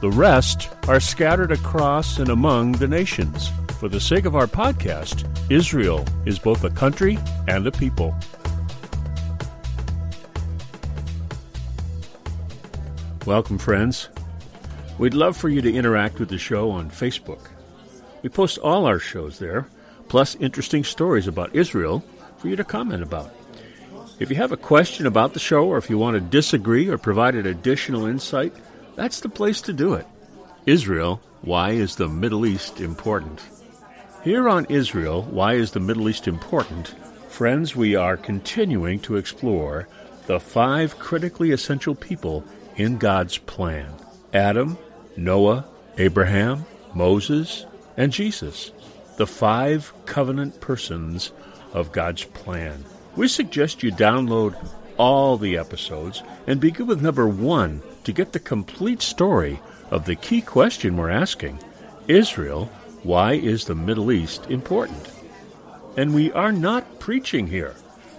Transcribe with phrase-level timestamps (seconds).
[0.00, 3.50] The rest are scattered across and among the nations.
[3.78, 8.14] For the sake of our podcast, Israel is both a country and a people.
[13.26, 14.08] Welcome, friends.
[14.98, 17.48] We'd love for you to interact with the show on Facebook.
[18.22, 19.68] We post all our shows there,
[20.08, 22.02] plus interesting stories about Israel
[22.38, 23.34] for you to comment about.
[24.18, 26.96] If you have a question about the show, or if you want to disagree or
[26.96, 28.54] provide an additional insight,
[29.00, 30.06] that's the place to do it.
[30.66, 33.40] Israel, why is the Middle East important?
[34.22, 36.88] Here on Israel, why is the Middle East important?
[37.30, 39.88] Friends, we are continuing to explore
[40.26, 42.44] the five critically essential people
[42.76, 43.90] in God's plan
[44.34, 44.76] Adam,
[45.16, 45.64] Noah,
[45.96, 47.64] Abraham, Moses,
[47.96, 48.70] and Jesus,
[49.16, 51.32] the five covenant persons
[51.72, 52.84] of God's plan.
[53.16, 54.54] We suggest you download
[54.98, 57.80] all the episodes and begin with number one
[58.10, 59.60] to get the complete story
[59.92, 61.56] of the key question we're asking
[62.08, 62.64] Israel
[63.04, 65.08] why is the Middle East important?
[65.96, 67.76] And we are not preaching here.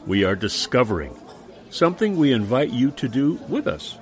[0.08, 1.14] We are discovering
[1.72, 3.98] something we invite you to do with us.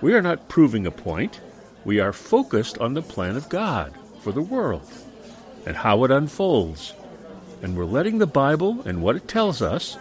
[0.00, 1.38] We are not proving a point.
[1.84, 4.90] We are focused on the plan of God for the world
[5.66, 6.94] and how it unfolds.
[7.62, 9.98] And we're letting the Bible and what it tells us,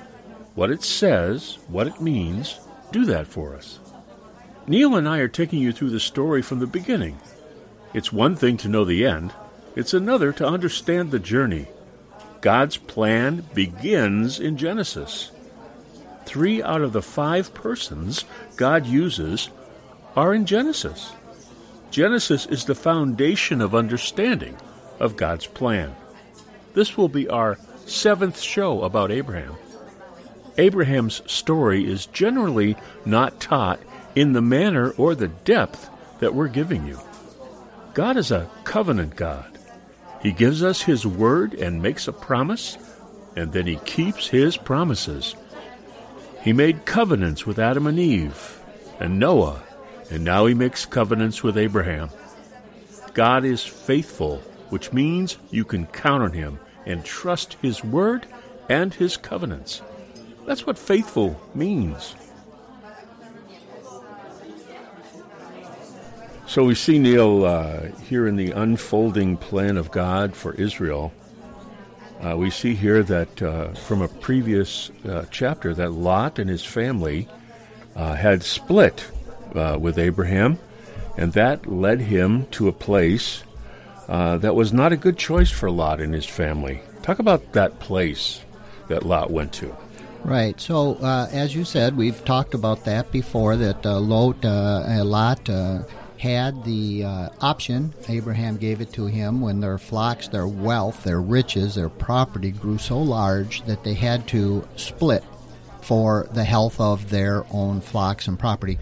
[0.55, 2.57] what it says, what it means,
[2.93, 3.79] do that for us.
[4.65, 7.19] Neil and I are taking you through the story from the beginning.
[7.93, 9.33] It's one thing to know the end,
[9.75, 11.67] it's another to understand the journey.
[12.41, 15.31] God's plan begins in Genesis.
[16.25, 18.25] Three out of the five persons
[18.55, 19.49] God uses
[20.15, 21.11] are in Genesis.
[21.91, 24.57] Genesis is the foundation of understanding
[24.99, 25.95] of God's plan.
[26.73, 29.55] This will be our seventh show about Abraham.
[30.57, 32.75] Abraham's story is generally
[33.05, 33.79] not taught
[34.15, 36.99] in the manner or the depth that we're giving you.
[37.93, 39.57] God is a covenant God.
[40.21, 42.77] He gives us His word and makes a promise,
[43.35, 45.35] and then He keeps His promises.
[46.41, 48.59] He made covenants with Adam and Eve
[48.99, 49.63] and Noah,
[50.09, 52.09] and now He makes covenants with Abraham.
[53.13, 54.37] God is faithful,
[54.69, 58.25] which means you can count on Him and trust His word
[58.69, 59.81] and His covenants.
[60.45, 62.15] That's what faithful means.
[66.45, 71.11] So we see Neil uh, here in the unfolding plan of God for Israel.
[72.21, 76.63] Uh, we see here that uh, from a previous uh, chapter that Lot and his
[76.63, 77.27] family
[77.95, 79.09] uh, had split
[79.55, 80.59] uh, with Abraham,
[81.17, 83.43] and that led him to a place
[84.07, 86.81] that was not a good choice for Lot and his family.
[87.01, 88.41] Talk about that place
[88.89, 89.75] that Lot went to.
[90.23, 90.59] Right.
[90.61, 93.55] So, as you said, we've talked about that before.
[93.55, 95.49] That Lot, Lot
[96.23, 97.93] had the uh, option.
[98.07, 102.77] Abraham gave it to him when their flocks, their wealth, their riches, their property grew
[102.77, 105.21] so large that they had to split
[105.81, 108.79] for the health of their own flocks and property.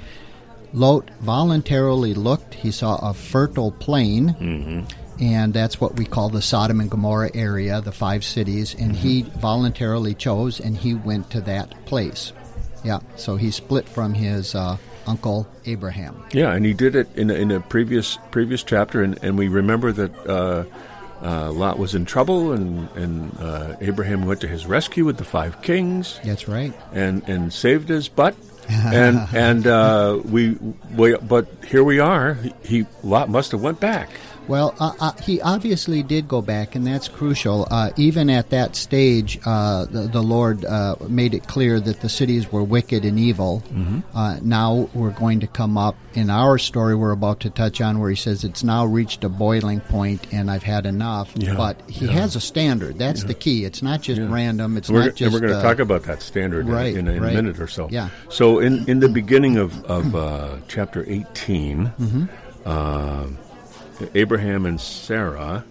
[0.72, 2.54] Lot voluntarily looked.
[2.54, 5.24] He saw a fertile plain, mm-hmm.
[5.24, 8.76] and that's what we call the Sodom and Gomorrah area, the five cities.
[8.76, 9.02] And mm-hmm.
[9.02, 12.34] he voluntarily chose, and he went to that place.
[12.84, 14.78] Yeah, so he split from his uh,
[15.08, 16.24] uncle Abraham.
[16.32, 19.48] Yeah, and he did it in a, in a previous previous chapter, and, and we
[19.48, 20.64] remember that uh,
[21.22, 25.26] uh, Lot was in trouble, and and uh, Abraham went to his rescue with the
[25.26, 26.20] five kings.
[26.24, 28.36] That's right, and and saved his butt.
[28.70, 30.52] and and uh, we,
[30.96, 32.38] we but here we are.
[32.64, 34.10] He Lot must have went back.
[34.48, 37.68] Well, uh, uh, he obviously did go back, and that's crucial.
[37.70, 42.10] Uh, even at that stage, uh, the, the, Lord uh, made it clear that the
[42.10, 43.64] cities were wicked and evil.
[43.68, 44.00] Mm-hmm.
[44.18, 48.00] Uh, now we're going to come up in our story we're about to touch on
[48.00, 51.32] where he says it's now reached a boiling point and I've had enough.
[51.36, 52.12] Yeah, but he yeah.
[52.14, 52.98] has a standard.
[52.98, 53.28] That's Yeah.
[53.28, 53.64] the key.
[53.66, 54.76] It's not just random.
[54.76, 55.22] It's we're, not just.
[55.22, 57.32] and we're going to talk about that standard in- right, in, a- in right.
[57.32, 57.88] a minute or so.
[57.90, 58.10] Yeah.
[58.30, 63.36] So in, in the beginning of, of uh, chapter 18, Mm-hmm.
[64.16, 65.64] Abraham and Sarah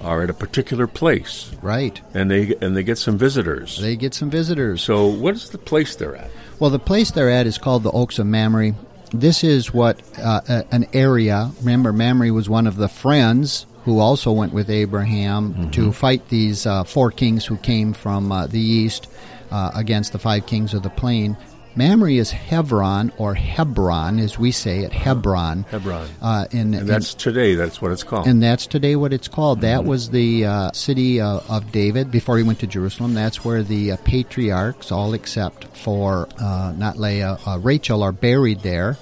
[0.00, 2.00] are at a particular place, Right.
[2.14, 3.78] and they and they get some visitors.
[3.78, 4.80] They get some visitors.
[4.82, 6.30] so what is the place they're at?
[6.58, 8.72] Well, the place they're at is called the Oaks of Mamre.
[9.12, 11.50] This is what uh, a- an area.
[11.60, 16.66] Remember, Mamre was one of the friends who also went with Abraham to fight these
[16.66, 19.08] uh, four kings who came from uh, the east
[19.50, 21.36] uh, against the five kings of the plain.
[21.76, 25.64] Mamre is Hebron or Hebron, as we say it, Hebron.
[25.70, 26.08] Hebron.
[26.20, 27.54] Uh, in, And that's today.
[27.54, 28.26] That's what it's called.
[28.26, 29.60] and that's today what it's called.
[29.60, 33.14] That was the uh, city uh, of David before he went to Jerusalem.
[33.14, 38.60] That's where the uh, patriarchs, all except for uh, not Leah, uh, Rachel, are buried
[38.60, 38.96] there,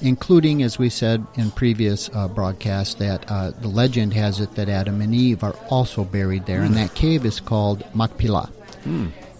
[0.00, 4.68] including, as we said in previous uh, broadcasts, that uh, the legend has it that
[4.68, 8.50] Adam and Eve are also buried there, and that cave is called Machpelah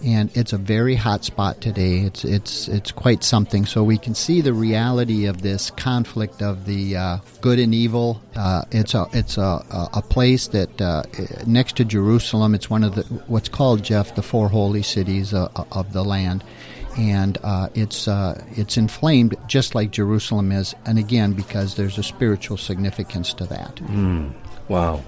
[0.03, 1.99] and it's a very hot spot today.
[1.99, 3.65] It's it's it's quite something.
[3.65, 8.21] So we can see the reality of this conflict of the uh, good and evil.
[8.35, 11.03] Uh, it's a it's a, a, place that uh,
[11.45, 12.53] next to Jerusalem.
[12.53, 16.43] It's one of the what's called Jeff the four holy cities uh, of the land.
[16.97, 22.03] And uh, it's uh, it's inflamed just like Jerusalem is, and again because there's a
[22.03, 23.81] spiritual significance to that.
[24.67, 25.03] wow,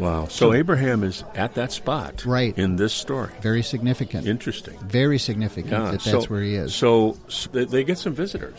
[0.00, 0.26] wow.
[0.28, 2.56] So Abraham is at that spot, Right.
[2.58, 3.30] in this story.
[3.40, 4.26] Very significant.
[4.26, 4.76] Interesting.
[4.82, 6.74] Very significant Yeah, that so- that's where he is.
[6.74, 7.16] So,
[7.52, 8.58] they, they get some visitors.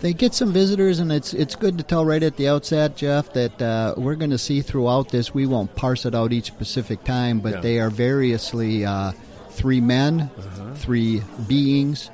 [0.00, 3.34] They get some visitors, and it's it's good to tell right at the outset, Jeff,
[3.34, 5.34] that uh, we're going to see throughout this.
[5.34, 7.60] We won't parse it out each specific time, but Yeah.
[7.60, 9.12] they are variously uh,
[9.50, 10.30] three men,
[10.76, 12.10] three beings.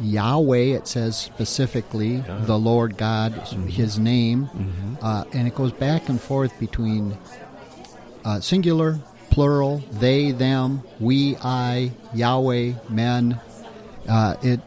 [0.00, 3.32] Yahweh, it says specifically, the Lord God,
[3.66, 4.48] His name,
[5.02, 7.16] uh, and it goes back and forth between
[8.26, 8.98] uh, singular,
[9.30, 13.40] plural, they, them, we, I, Yahweh, men.
[14.08, 14.60] Uh, it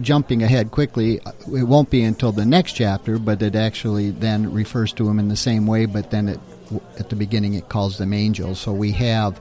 [0.00, 4.52] jumping ahead quickly, uh, it won't be until the next chapter, but it actually then
[4.52, 5.86] refers to them in the same way.
[5.86, 6.40] But then it,
[6.98, 8.58] at the beginning, it calls them angels.
[8.58, 9.40] So we have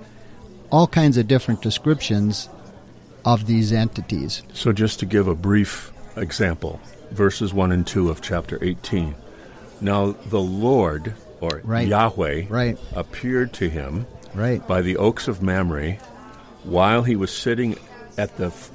[0.70, 2.50] all kinds of different descriptions
[3.26, 4.44] of these entities.
[4.54, 6.82] So, just to give a brief example,
[7.12, 9.16] verses 1 and 2 of chapter 18.
[9.80, 11.88] Now, the Lord, or Right.
[11.88, 12.78] Yahweh, Right.
[12.96, 14.66] appeared to him Right.
[14.68, 15.98] by the oaks of Mamre
[16.64, 17.76] while he was sitting
[18.18, 18.72] at the f-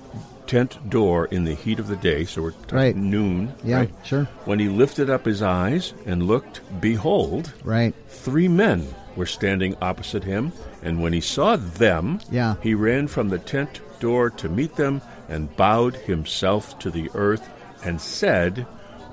[0.46, 2.24] tent door in the heat of the day.
[2.24, 2.96] So, we're talking Right.
[2.96, 3.52] noon.
[3.64, 3.90] Yeah, right?
[4.04, 4.28] sure.
[4.44, 7.94] When he lifted up his eyes and looked, behold, Right.
[8.08, 8.86] three men
[9.16, 12.54] were standing opposite him, and when he saw them, Yeah.
[12.62, 17.48] he ran from the tent door to meet them and bowed himself to the earth
[17.84, 18.66] and said,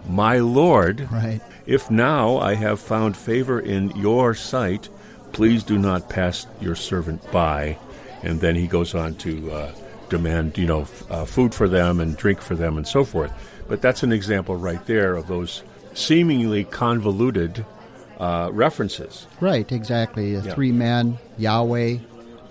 [0.07, 1.41] My Lord, Right.
[1.65, 4.89] If now I have found favor in your sight,
[5.33, 7.77] please do not pass your servant by.
[8.23, 9.71] And then he goes on to uh,
[10.09, 13.31] demand, you know, f- uh, food for them and drink for them and so forth.
[13.67, 15.63] But that's an example right there of those
[15.93, 17.65] seemingly convoluted
[18.19, 19.27] uh, references.
[19.41, 20.35] Right, exactly.
[20.37, 20.53] Uh, Yeah.
[20.53, 21.97] Three men, Yahweh,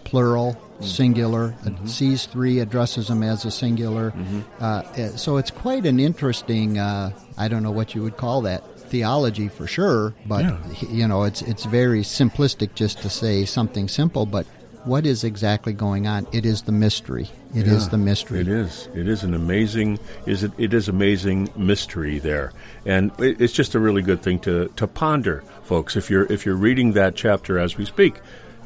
[0.05, 0.85] plural, Mm.
[0.85, 1.55] singular.
[1.65, 1.87] Mm-hmm.
[1.87, 4.13] Sees three, addresses them as a singular.
[4.61, 8.41] Uh, uh, so it's quite an interesting, uh, I don't know what you would call
[8.43, 10.59] that, theology for sure, but, Yeah.
[10.91, 14.47] you know, it's, it's very simplistic just to say something simple, but
[14.85, 16.27] what is exactly going on?
[16.33, 17.29] It is the mystery.
[17.55, 18.41] It is Yeah, the mystery.
[18.41, 18.89] It is.
[18.95, 19.99] It is an amazing.
[20.27, 20.53] Is it?
[20.59, 22.53] It is amazing mystery there,
[22.85, 25.97] and it, it's just a really good thing to to ponder, folks.
[25.97, 28.17] If you're if you're reading that chapter as we speak,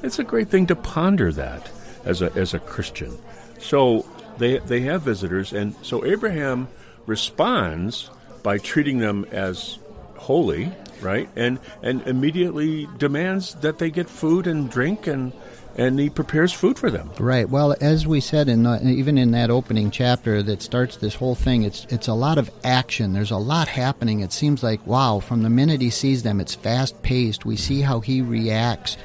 [0.03, 1.71] it's a great thing to ponder that
[2.05, 3.17] as a as a Christian.
[3.61, 4.05] So
[4.39, 6.67] they they have visitors, and so Abraham
[7.07, 8.11] responds
[8.43, 9.79] by treating them as
[10.19, 11.29] holy, right?
[11.37, 15.33] And and immediately demands that they get food and drink and
[15.79, 17.11] and he prepares food for them.
[17.21, 17.49] Right.
[17.49, 21.37] Well, as we said in the, even in that opening chapter that starts this whole
[21.37, 23.13] thing, it's it's a lot of action.
[23.13, 24.21] There's a lot happening.
[24.21, 27.47] It seems like wow, from the minute he sees them, it's fast paced.
[27.47, 28.97] We see how he reacts,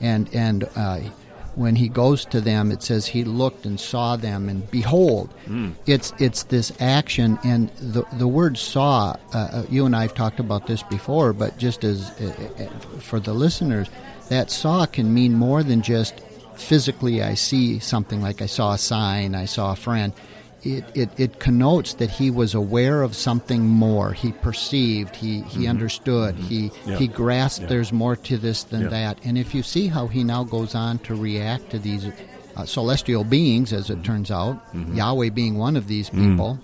[0.00, 1.00] and and uh,
[1.60, 5.28] when he goes to them, it says he looked and saw them, and behold,
[5.86, 7.38] it's it's this action.
[7.44, 9.16] And the the word saw.
[9.34, 12.98] Uh, uh, you and I have talked about this before, but just as uh, uh,
[12.98, 13.88] for the listeners,
[14.30, 16.14] that saw can mean more than just
[16.56, 20.12] physically I see something like I saw a sign, I saw a friend.
[20.62, 24.12] It, it, it connotes that he was aware of something more.
[24.12, 26.96] He perceived, he, he understood, he, Yeah.
[26.98, 27.68] he grasped Yeah.
[27.68, 28.88] there's more to this than Yeah.
[28.88, 29.18] that.
[29.24, 32.06] And if you see how he now goes on to react to these
[32.56, 34.60] uh, celestial beings, as it turns out,
[34.92, 36.58] Yahweh being one of these people,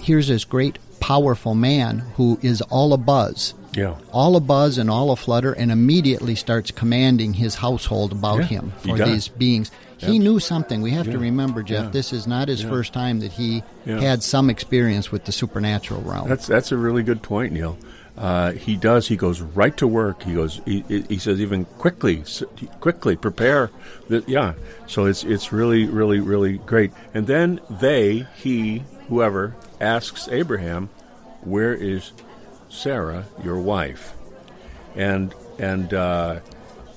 [0.00, 3.94] here's this great, powerful man who is all a buzz Yeah.
[4.12, 8.72] all a buzz and all a flutter and immediately starts commanding his household about him
[8.78, 9.70] for these beings.
[10.06, 10.82] He knew something.
[10.82, 12.68] We have to remember, Jeff, yeah, this is not his yeah.
[12.70, 14.00] first time that he Yeah.
[14.00, 16.28] had some experience with the supernatural realm.
[16.28, 17.76] That's that's a really good point, Neil.
[18.16, 19.08] Uh, he does.
[19.08, 20.22] He goes right to work.
[20.22, 20.60] He goes.
[20.64, 22.22] He, he says even quickly,
[22.80, 23.70] quickly prepare.
[24.08, 24.54] The, yeah.
[24.86, 26.92] So it's it's really really really great.
[27.12, 30.90] And then they, he, whoever asks Abraham,
[31.42, 32.12] "Where is
[32.68, 34.14] Sarah, your wife?"
[34.94, 36.38] And and uh,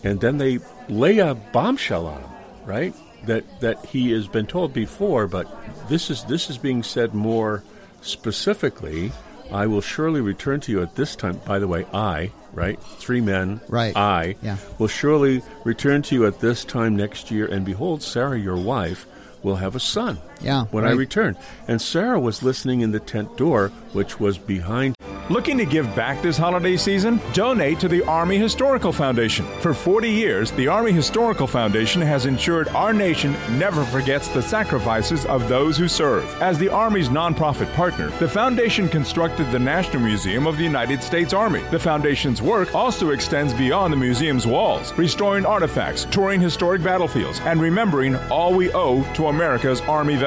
[0.03, 2.29] and then they lay a bombshell on him,
[2.67, 2.93] right?
[3.25, 5.47] That that he has been told before, but
[5.89, 7.63] this is this is being said more
[8.01, 9.11] specifically.
[9.51, 11.39] I will surely return to you at this time.
[11.45, 12.77] By the way, I, right?
[12.99, 13.95] Three men, Right.
[13.95, 14.57] I Yeah.
[14.77, 19.05] will surely return to you at this time next year, and behold, Sarah, your wife,
[19.43, 20.17] will have a son.
[20.41, 21.37] Yeah, when I returned.
[21.67, 24.95] And Sarah was listening in the tent door, which was behind
[25.29, 27.19] Looking to give back this holiday season?
[27.33, 29.45] Donate to the Army Historical Foundation.
[29.59, 35.25] For 40 years, the Army Historical Foundation has ensured our nation never forgets the sacrifices
[35.25, 36.23] of those who serve.
[36.41, 41.33] As the Army's nonprofit partner, the foundation constructed the National Museum of the United States
[41.33, 41.61] Army.
[41.71, 47.59] The foundation's work also extends beyond the museum's walls, restoring artifacts, touring historic battlefields, and
[47.59, 50.26] remembering all we owe to America's Army veterans.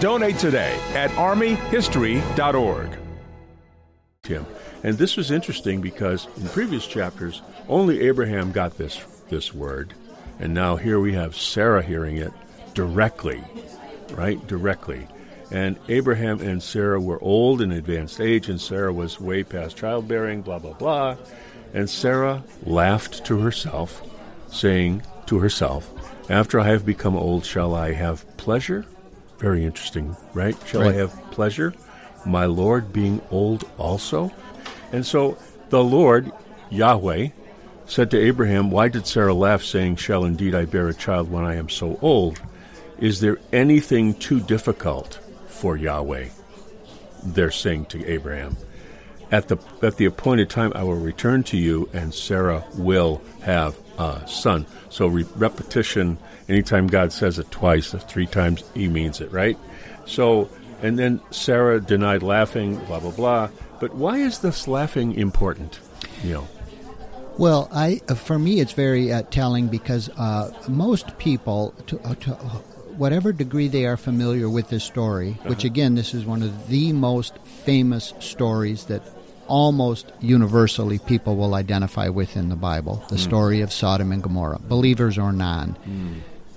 [0.00, 2.98] Donate today at armyhistory.org.
[4.22, 4.46] Tim,
[4.82, 9.94] And this was interesting because in previous chapters, only Abraham got this this word,
[10.38, 12.32] and now here we have Sarah hearing it
[12.74, 13.42] directly,
[14.12, 14.44] right?
[14.46, 15.06] Directly.
[15.50, 20.42] And Abraham and Sarah were old in advanced age, and Sarah was way past childbearing,
[20.42, 21.16] blah, blah, blah.
[21.72, 24.02] And Sarah laughed to herself,
[24.48, 25.92] saying to herself,
[26.30, 28.86] After I have become old, shall I have pleasure?
[29.44, 30.56] Very interesting, right?
[30.66, 31.74] Shall I have pleasure?
[32.24, 34.32] My Lord being old also?
[34.90, 35.36] And so
[35.68, 36.32] the Lord,
[36.70, 37.28] Yahweh,
[37.84, 41.44] said to Abraham, Why did Sarah laugh, saying, Shall indeed I bear a child when
[41.44, 42.40] I am so old?
[42.98, 46.28] Is there anything too difficult for Yahweh?
[47.22, 48.56] They're saying to Abraham.
[49.30, 53.76] At the at the appointed time, I will return to you, and Sarah will have
[53.98, 54.64] a son.
[54.88, 56.16] So re- repetition.
[56.48, 59.58] Anytime God says it twice, three times, He means it, right?
[60.06, 60.48] So,
[60.82, 62.76] and then Sarah denied laughing.
[62.84, 63.48] Blah blah blah.
[63.80, 65.80] But why is this laughing important?
[66.22, 66.48] You know.
[67.38, 72.14] Well, I uh, for me it's very uh, telling because uh, most people, to, uh,
[72.14, 72.30] to
[72.96, 76.92] whatever degree they are familiar with this story, which again, this is one of the
[76.92, 79.02] most famous stories that
[79.46, 84.60] almost universally people will identify with in the Bible, the story of Sodom and Gomorrah,
[84.60, 85.76] believers or non.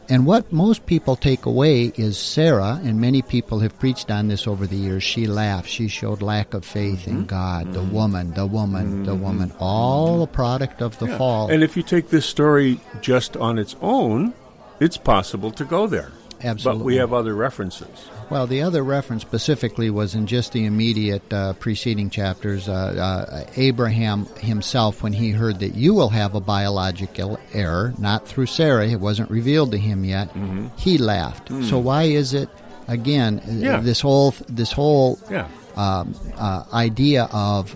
[0.09, 4.47] And what most people take away is Sarah, and many people have preached on this
[4.47, 5.03] over the years.
[5.03, 5.67] She laughed.
[5.67, 7.25] She showed lack of faith in mm-hmm.
[7.25, 7.73] God.
[7.73, 7.91] The mm-hmm.
[7.91, 9.23] woman, the woman, the mm-hmm.
[9.23, 9.51] woman.
[9.59, 11.51] All a product of the fall.
[11.51, 14.33] And if you take this story just on its own,
[14.79, 16.11] it's possible to go there.
[16.41, 16.79] Absolutely.
[16.79, 18.09] But we have other references.
[18.29, 22.67] Well, the other reference specifically was in just the immediate uh, preceding chapters.
[22.67, 28.27] Uh, uh, Abraham himself, when he heard that you will have a biological error, not
[28.27, 30.29] through Sarah, it wasn't revealed to him yet,
[30.77, 31.49] he laughed.
[31.63, 32.49] So why is it?
[32.89, 33.79] Again, Yeah.
[33.81, 35.47] this whole this whole Yeah.
[35.75, 37.75] um, uh, idea of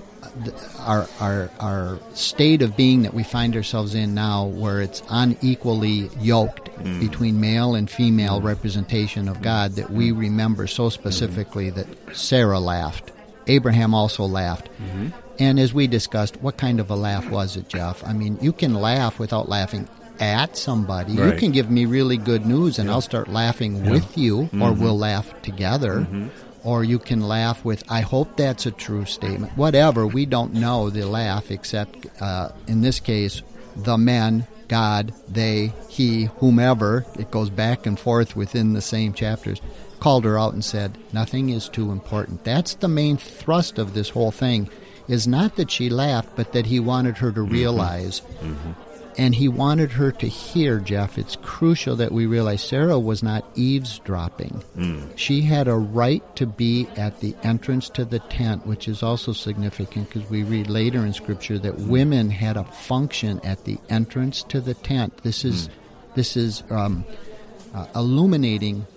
[0.79, 6.09] our, our our state of being that we find ourselves in now, where it's unequally
[6.19, 6.99] yoked mm.
[6.99, 8.45] between male and female mm.
[8.45, 10.19] representation of God, that we mm.
[10.19, 10.99] remember so mm-hmm.
[10.99, 13.11] specifically that Sarah laughed,
[13.47, 14.69] Abraham also laughed.
[14.79, 15.09] Mm-hmm.
[15.39, 18.03] And as we discussed, what kind of a laugh was it, Jeff?
[18.05, 19.87] I mean, you can laugh without laughing
[20.19, 21.13] at somebody.
[21.13, 24.83] You can give me really good news, and I'll start laughing with you, or mm-hmm.
[24.83, 26.05] we'll laugh together.
[26.63, 29.57] Or you can laugh with, I hope that's a true statement.
[29.57, 33.41] Whatever, we don't know the laugh, except uh, in this case,
[33.75, 39.59] the men, God, they, he, whomever, it goes back and forth within the same chapters,
[39.99, 42.43] called her out and said, Nothing is too important.
[42.43, 44.69] That's the main thrust of this whole thing,
[45.07, 48.21] is not that she laughed, but that he wanted her to realize
[49.21, 51.19] and he wanted her to hear, Jeff.
[51.19, 54.63] It's crucial that we realize Sarah was not eavesdropping.
[55.15, 59.31] She had a right to be at the entrance to the tent, which is also
[59.31, 64.41] significant because we read later in Scripture that women had a function at the entrance
[64.45, 65.15] to the tent.
[65.21, 65.69] This is
[66.15, 67.05] this is um,
[67.75, 68.87] uh, illuminating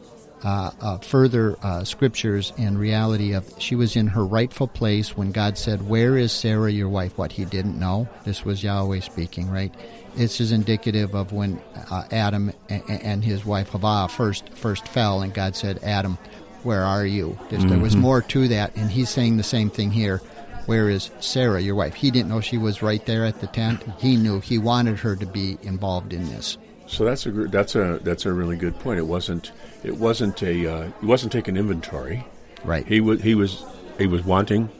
[0.43, 5.33] uh, uh, further uh, scriptures and reality of she was in her rightful place when
[5.33, 8.09] God said, "Where is Sarah, your wife?" What he didn't know.
[8.25, 9.75] This was Yahweh speaking, right?
[10.17, 15.23] This is indicative of when uh, Adam and, and his wife Havah first first fell,
[15.23, 16.19] and God said, "Adam,
[16.63, 19.91] where are you?" There's, There was more to that, and he's saying the same thing
[19.91, 20.19] here.
[20.67, 21.95] Where is Sarah, your wife?
[21.95, 23.83] He didn't know she was right there at the tent.
[23.99, 24.41] He knew.
[24.41, 26.57] He wanted her to be involved in this.
[26.87, 28.99] So that's a that's a that's a really good point.
[28.99, 29.53] It wasn't
[29.83, 32.25] it wasn't a uh, he wasn't taking inventory.
[32.65, 32.87] Right.
[32.87, 33.65] He was he was
[33.99, 34.71] he was wanting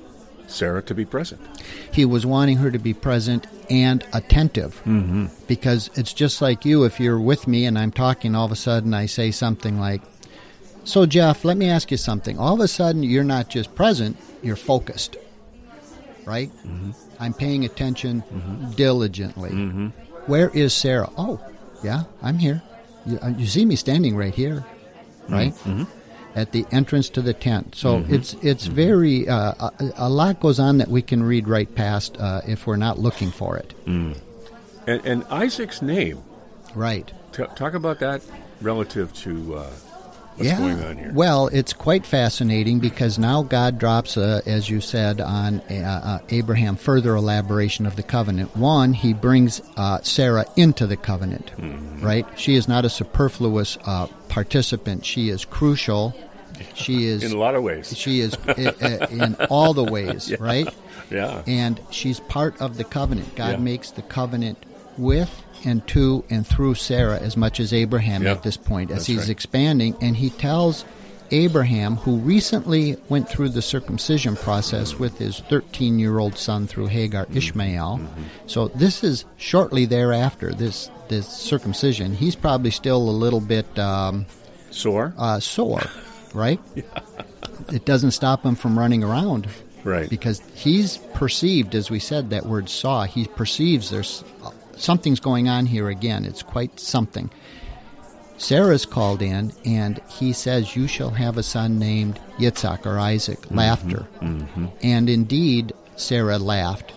[0.47, 1.41] Sarah to be present.
[1.93, 4.81] he was wanting her to be present and attentive.
[4.85, 5.27] Mm-hmm.
[5.47, 8.57] because it's just like you if you're with me and i'm talking all of a
[8.57, 10.03] sudden i say something like
[10.85, 12.39] so jeff let me ask you something.
[12.39, 15.17] All of a sudden you're not just present you're focused.
[16.27, 16.51] Right?
[16.67, 16.91] Mm-hmm.
[17.21, 18.73] I'm paying attention mm-hmm.
[18.73, 19.51] diligently.
[19.51, 19.89] Mm-hmm.
[20.27, 21.11] Where is sarah?
[21.17, 21.41] Oh
[21.83, 22.63] yeah i'm here.
[23.07, 24.65] You, uh, you see me standing right here.
[25.29, 25.55] Right
[26.35, 27.75] at the entrance to the tent.
[27.75, 31.73] So it's it's very uh, a, a lot goes on that we can read right
[31.75, 33.75] past uh, if we're not looking for it.
[33.87, 34.17] And,
[34.87, 36.23] and Isaac's name.
[36.75, 37.11] Right.
[37.33, 38.23] T- talk about that
[38.61, 39.71] relative to uh,
[40.37, 40.59] what's yeah.
[40.59, 41.13] going on here.
[41.15, 45.75] Well, it's quite fascinating because now God drops, uh, as you said, on uh,
[46.05, 48.57] uh, Abraham further elaboration of the covenant.
[48.57, 52.05] One, he brings uh, Sarah into the covenant, Mm-hmm.
[52.05, 52.27] right?
[52.37, 55.05] She is not a superfluous uh, participant.
[55.05, 56.15] She is crucial.
[56.75, 57.97] She is in a lot of ways.
[57.97, 60.69] she is uh, in all the ways, right?
[61.11, 61.43] Yeah.
[61.47, 63.37] and she's part of the covenant.
[63.37, 63.57] God Yeah.
[63.59, 64.59] makes the covenant
[64.97, 65.31] with
[65.65, 68.33] and to and through Sarah as much as Abraham Yeah.
[68.33, 69.29] at this point as That's he's right.
[69.31, 70.85] expanding and he tells
[71.31, 77.37] Abraham who recently went through the circumcision process with his 13-year-old son through Hagar Mm-hmm.
[77.39, 78.01] Ishmael.
[78.47, 82.15] So this is shortly thereafter this this circumcision.
[82.15, 84.27] He's probably still a little bit um,
[84.71, 85.13] Sore?
[85.19, 85.83] uh, sore,
[86.35, 86.61] right?
[87.73, 89.49] It doesn't stop him from running around
[89.85, 90.09] right.
[90.09, 93.05] because he's perceived, as we said, that word saw.
[93.05, 94.25] He perceives there's
[94.77, 96.25] something's going on here again.
[96.25, 97.31] It's quite something.
[98.37, 103.39] Sarah's called in, and he says, "You shall have a son named Yitzhak or Isaac."
[103.51, 104.07] Laughter,
[104.83, 106.93] and indeed, Sarah laughed.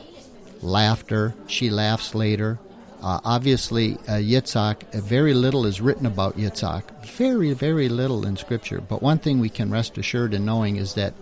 [0.62, 1.36] Laughter.
[1.46, 2.58] She laughs later.
[3.04, 4.96] Uh, obviously, uh, Yitzhak.
[4.96, 7.06] Uh, very little is written about Yitzhak.
[7.06, 8.82] Very, very little in Scripture.
[8.82, 11.14] But one thing we can rest assured in knowing is that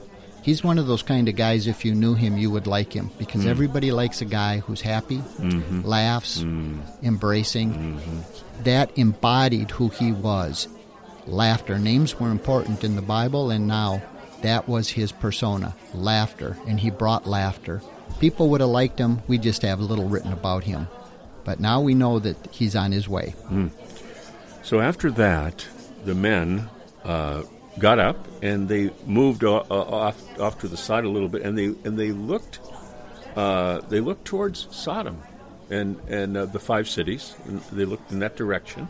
[0.46, 1.66] he's one of those kind of guys.
[1.66, 3.48] If you knew him, you would like him because mm.
[3.48, 5.82] everybody likes a guy who's happy, mm-hmm.
[5.82, 6.80] laughs, mm-hmm.
[7.06, 7.74] embracing.
[7.74, 8.64] Mm-hmm.
[8.64, 10.68] That embodied who he was.
[11.26, 11.80] Laughter.
[11.80, 14.04] Names were important in the Bible, and now
[14.44, 15.76] that was his persona.
[15.96, 17.82] Laughter, and he brought laughter.
[18.20, 19.24] People would have liked him.
[19.28, 20.88] We just have little written about him.
[21.44, 23.32] But now we know that he's on his way.
[23.48, 23.68] Hmm.
[24.62, 25.66] So after that,
[26.06, 26.70] the men
[27.04, 27.44] uh,
[27.80, 31.42] got up and they moved o- uh, off off to the side a little bit,
[31.44, 32.60] and they and they looked
[33.36, 35.22] uh, they looked towards Sodom
[35.70, 37.36] and and uh, the five cities.
[37.46, 38.88] And they looked in that direction,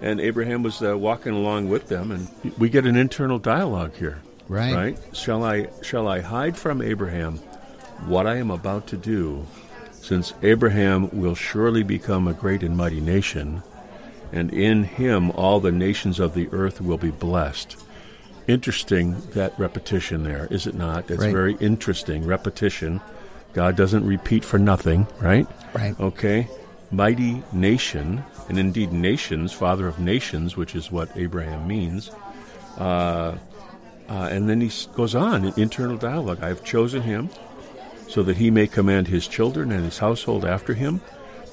[0.00, 4.20] and Abraham was uh, walking along with them, and we get an internal dialogue here.
[4.48, 4.74] Right.
[4.74, 4.98] Right.
[5.12, 7.38] Shall I shall I hide from Abraham
[8.06, 9.46] what I am about to do,
[9.92, 13.62] since Abraham will surely become a great and mighty nation,
[14.32, 17.76] and in him all the nations of the earth will be blessed.
[18.48, 21.06] Interesting that repetition there, is it not?
[21.06, 21.32] That's Right.
[21.32, 23.00] very interesting repetition.
[23.52, 25.46] God doesn't repeat for nothing, right?
[25.74, 25.98] Right.
[26.00, 26.48] Okay.
[26.90, 32.10] Mighty nation, and indeed nations, father of nations, which is what Abraham means.
[32.78, 33.34] Uh,
[34.08, 36.38] uh, and then he goes on in internal dialogue.
[36.42, 37.30] I have chosen him
[38.08, 41.00] so that he may command his children and his household after him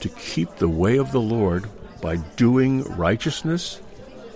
[0.01, 1.65] to keep the way of the Lord
[2.01, 3.79] by doing righteousness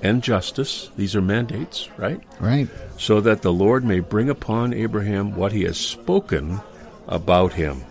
[0.04, 0.92] and justice.
[0.98, 2.22] These are mandates, right?
[2.40, 2.70] Right.
[2.98, 6.60] So that the Lord may bring upon Abraham what he has spoken
[7.08, 7.84] about him.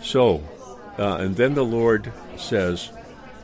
[0.00, 0.42] So,
[0.98, 2.90] uh, and then the Lord says,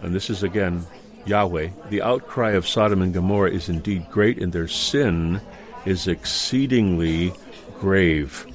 [0.00, 0.86] and this is again
[1.26, 5.40] Yahweh, the outcry of Sodom and Gomorrah is indeed great, and their sin
[5.84, 7.32] is exceedingly
[7.78, 8.46] grave.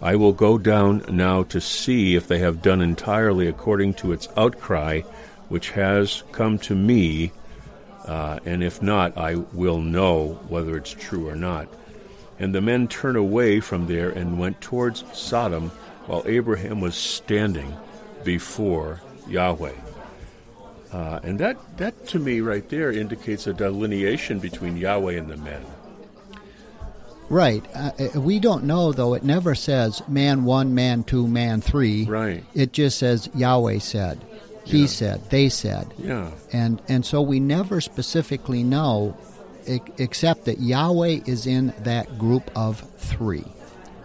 [0.00, 4.28] I will go down now to see if they have done entirely according to its
[4.36, 5.00] outcry,
[5.48, 7.32] which has come to me,
[8.04, 11.68] uh, and if not, I will know whether it's true or not.
[12.38, 15.70] And the men turned away from there and went towards Sodom,
[16.06, 17.74] while Abraham was standing
[18.24, 19.72] before Yahweh.
[20.92, 25.36] Uh, and that, that to me right there indicates a delineation between Yahweh and the
[25.38, 25.64] men.
[27.28, 27.64] Right.
[27.74, 29.14] Uh, uh, we don't know, though.
[29.14, 32.04] It never says man one, man two, man three.
[32.04, 32.44] Right.
[32.54, 34.20] It just says Yahweh said,
[34.64, 34.86] He Yeah.
[34.86, 35.86] said, they said.
[35.98, 36.30] Yeah.
[36.52, 39.16] And, and so we never specifically know
[39.98, 43.44] except that Yahweh is in that group of three.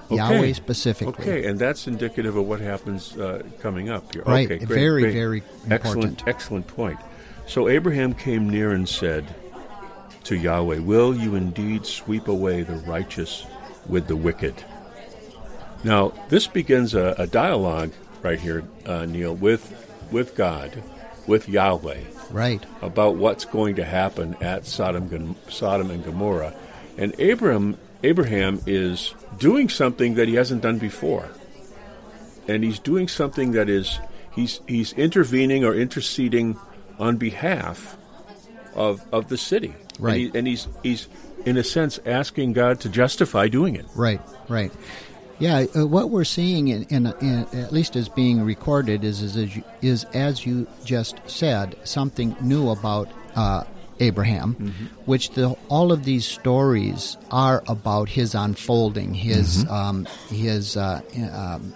[0.06, 0.16] Okay.
[0.16, 1.24] Yahweh specifically.
[1.24, 4.24] Okay, and that's indicative of what happens uh, coming up here.
[4.26, 5.14] Right, Okay, great, very, great.
[5.14, 6.24] very excellent, important.
[6.28, 6.98] excellent point.
[7.46, 9.26] So Abraham came near and said
[10.24, 13.46] to Yahweh, "Will you indeed sweep away the righteous
[13.88, 14.56] with the wicked?"
[15.84, 17.92] Now, this begins a, a dialogue
[18.24, 19.74] right here, uh, Neil, with
[20.12, 20.82] with God,
[21.28, 22.00] with Yahweh,
[22.32, 22.64] Right.
[22.82, 26.54] about what's going to happen at Sodom, Sodom and Gomorrah,
[26.98, 31.28] and Abraham Abraham is doing something that he hasn't done before,
[32.48, 34.00] and he's doing something that is
[34.32, 36.58] he's he's intervening or interceding
[36.98, 37.98] on behalf
[38.76, 40.14] of of the city, Right.
[40.14, 41.08] And, he, and he's he's
[41.46, 43.86] in a sense asking God to justify doing it.
[43.96, 44.72] Right, right.
[45.40, 49.38] Yeah, uh, what we're seeing, in, in, in, at least as being recorded, is, is,
[49.38, 53.64] as you, is, as you just said, something new about uh,
[54.02, 54.54] Abraham,
[55.06, 61.02] which the, all of these stories are about his unfolding, his, um, his uh,
[61.34, 61.74] um,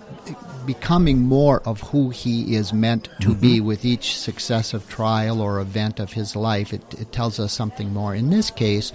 [0.65, 5.99] becoming more of who he is meant to be with each successive trial or event
[5.99, 6.73] of his life.
[6.73, 8.15] It, it tells us something more.
[8.15, 8.93] In this case,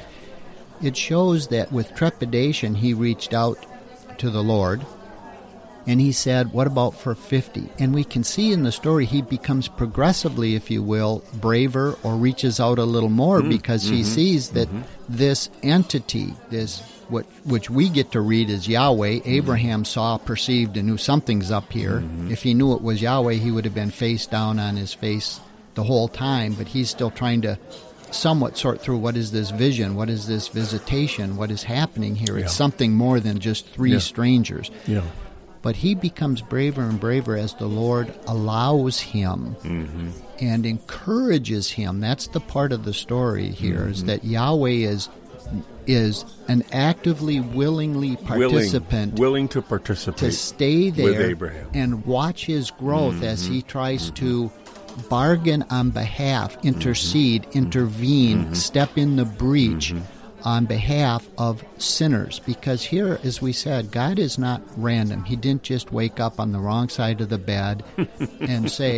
[0.82, 3.58] it shows that with trepidation he reached out
[4.18, 4.84] to the Lord
[5.88, 7.70] and he said, What about for 50?
[7.78, 12.14] And we can see in the story he becomes progressively, if you will, braver or
[12.14, 13.48] reaches out a little more mm-hmm.
[13.48, 14.14] because he mm-hmm.
[14.14, 14.82] sees that mm-hmm.
[15.08, 20.86] this entity, this what which we get to read as Yahweh, Abraham saw, perceived, and
[20.86, 22.04] knew something's up here.
[22.30, 25.40] If he knew it was Yahweh, he would have been face down on his face
[25.74, 27.58] the whole time, but he's still trying to
[28.10, 32.36] somewhat sort through what is this vision, what is this visitation, what is happening here.
[32.38, 32.56] It's Yeah.
[32.56, 33.98] something more than just three Yeah.
[33.98, 34.70] strangers.
[34.86, 35.02] Yeah.
[35.60, 40.08] But he becomes braver and braver as the Lord allows him Mm-hmm.
[40.40, 42.00] and encourages him.
[42.00, 45.08] That's the part of the story here is that Yahweh is
[45.86, 51.64] is an actively, willingly participant willing, willing to participate to stay with there Abraham.
[51.68, 51.78] Mm-hmm.
[51.78, 54.50] and watch his growth as he tries to
[55.08, 57.58] bargain on behalf, intercede, Mm-hmm.
[57.58, 59.94] intervene, step in the breach
[60.44, 62.38] on behalf of sinners.
[62.40, 65.24] Because here, as we said, God is not random.
[65.24, 67.84] He didn't just wake up on the wrong side of the bed
[68.40, 68.97] and say,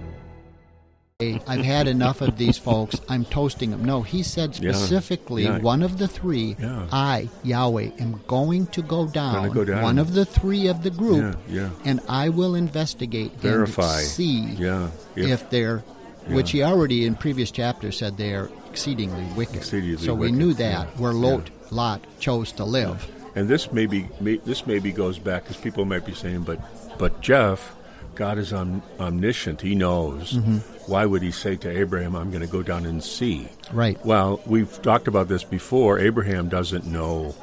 [1.47, 2.99] I've had enough of these folks.
[3.09, 3.85] I'm toasting them.
[3.85, 5.59] No, he said specifically, Yeah.
[5.59, 6.87] one of the three, Yeah.
[6.91, 9.83] I, Yahweh, am going to go down, go down.
[9.83, 11.69] one of the three of the group, Yeah, yeah.
[11.85, 13.99] and I will investigate Verify.
[13.99, 15.79] and see Yeah, if, they're,
[16.27, 19.55] which he already in previous chapters said they are exceedingly wicked.
[19.57, 21.19] Exceedingly so we knew that yeah, where yeah.
[21.19, 23.07] Lot, Lot chose to live.
[23.35, 26.59] And this maybe may, this maybe goes back because people might be saying, but
[26.97, 27.73] but Jeff,
[28.21, 29.61] God is om- omniscient.
[29.61, 30.33] He knows.
[30.33, 30.57] Mm-hmm.
[30.85, 33.47] Why would He say to Abraham, "I'm going to go down and see"?
[33.73, 33.97] Right.
[34.05, 35.97] Well, we've talked about this before.
[35.97, 37.33] Abraham doesn't know.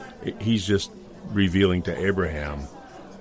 [0.40, 0.92] He's just
[1.32, 2.68] revealing to Abraham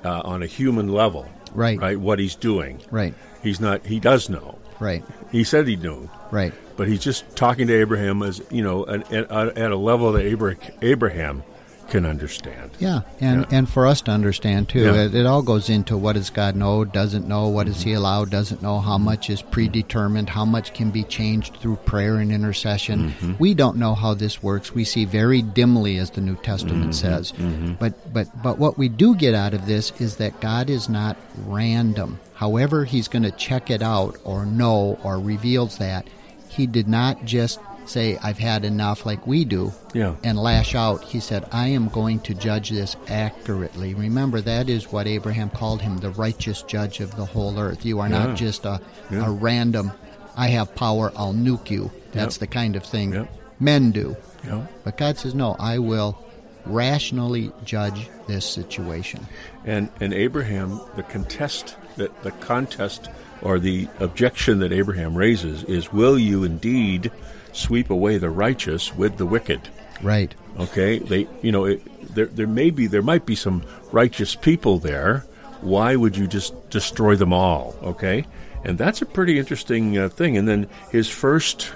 [0.06, 1.80] uh, on a human level, Right.
[1.80, 2.00] Right.
[2.00, 2.80] What he's doing.
[2.91, 3.15] Right.
[3.41, 3.84] He's not.
[3.88, 4.60] He does know.
[4.80, 5.04] Right.
[5.32, 6.08] He said he knew.
[6.30, 6.54] Right.
[6.76, 10.32] But he's just talking to Abraham as you know at, at, at a level that
[10.32, 11.41] Abra- Abraham
[11.89, 12.71] can understand.
[12.80, 13.58] Yeah, and Yeah.
[13.58, 15.04] and for us to understand too, Yeah.
[15.06, 18.26] it, it all goes into what does God know, doesn't know, what does He allow,
[18.26, 23.10] doesn't know, how much is predetermined, how much can be changed through prayer and intercession.
[23.10, 23.34] Mm-hmm.
[23.39, 24.73] We don't know how this works.
[24.76, 26.91] We see very dimly, as the New Testament Mm-hmm.
[26.91, 27.34] says.
[27.80, 31.17] But but but what we do get out of this is that God is not
[31.45, 32.19] random.
[32.34, 36.08] However, He's going to check it out or know or reveals that
[36.50, 40.15] He did not just say, "I've had enough," like we do Yeah.
[40.23, 41.04] and lash out.
[41.04, 43.93] He said, I am going to judge this accurately.
[43.93, 47.86] Remember, that is what Abraham called him, the righteous judge of the whole earth.
[47.86, 48.26] You are Yeah.
[48.26, 49.26] not just a, Yeah.
[49.28, 49.91] a random,
[50.36, 51.91] I have power, I'll nuke you.
[52.12, 52.39] That's Yep.
[52.41, 53.34] the kind of thing Yep.
[53.60, 54.15] men do.
[54.43, 54.67] Know?
[54.84, 56.17] But God says, no, I will
[56.65, 59.26] rationally judge this situation.
[59.65, 63.10] And and Abraham, the contest, the, the contest
[63.41, 67.12] or the objection that Abraham raises is, will you indeed
[67.58, 69.62] sweep away the righteous with the wicked?
[70.02, 70.34] Right.
[70.60, 71.82] Okay, they, you know, it,
[72.15, 75.26] there there may be there might be some righteous people there.
[75.62, 77.76] Why would you just destroy them all?
[77.82, 78.26] Okay,
[78.63, 80.38] and that's a pretty interesting uh, thing.
[80.38, 81.74] And then his first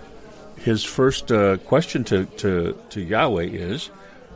[0.58, 3.90] his first uh, question to, to to Yahweh is,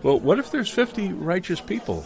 [0.03, 2.05] well, what if there's fifty righteous people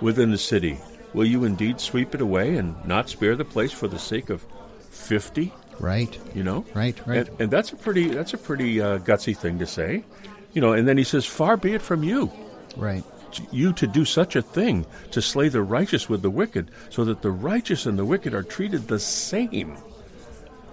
[0.00, 0.78] within the city?
[1.12, 4.44] Will you indeed sweep it away and not spare the place for the sake of
[4.90, 5.52] fifty?
[5.80, 6.16] Right.
[6.34, 7.26] You know, Right, right.
[7.28, 10.04] And, and that's a pretty that's a pretty uh, gutsy thing to say.
[10.52, 12.30] You know, and then he says, "Far be it from you."
[12.76, 13.02] Right.
[13.50, 17.22] you to do such a thing, to slay the righteous with the wicked, so that
[17.22, 19.76] the righteous and the wicked are treated the same.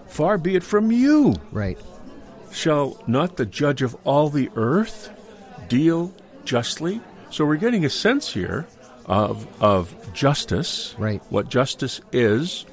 [0.08, 1.36] Far be it from you.
[1.52, 1.78] Right.
[2.52, 5.10] Shall not the judge of all the earth
[5.68, 6.14] deal
[6.46, 7.02] justly?
[7.30, 8.66] So we're getting a sense here
[9.06, 11.22] of of justice, Right.
[11.30, 12.66] What justice is,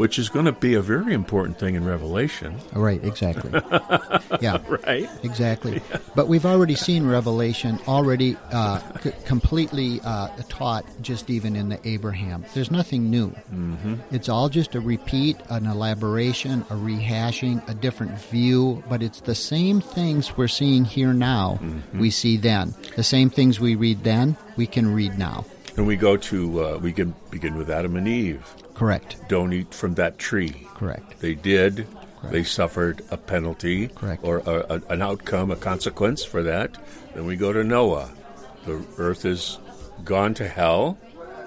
[0.00, 3.04] which is going to be a very important thing in Revelation, Right.
[3.04, 3.50] Exactly.
[4.40, 4.56] yeah.
[4.86, 5.06] right?
[5.22, 5.82] Exactly.
[6.14, 11.78] But we've already seen Revelation already uh, c- completely uh, taught just even in the
[11.86, 12.46] Abraham.
[12.54, 13.28] There's nothing new.
[13.52, 13.96] Mm-hmm.
[14.10, 19.34] It's all just a repeat, an elaboration, a rehashing, a different view, but it's the
[19.34, 21.60] same things we're seeing here now
[21.92, 22.74] we see then.
[22.96, 25.44] The same things we read then, we can read now.
[25.76, 28.42] And we go to uh, we can begin with Adam and Eve.
[28.80, 29.16] Correct.
[29.28, 30.66] Don't eat from that tree.
[30.74, 31.20] Correct.
[31.20, 31.86] They did.
[32.24, 34.24] They suffered a penalty Correct.
[34.24, 36.78] or a, a, an outcome, a consequence for that.
[37.14, 38.10] Then we go to Noah.
[38.64, 39.58] The earth is
[40.02, 40.96] gone to hell,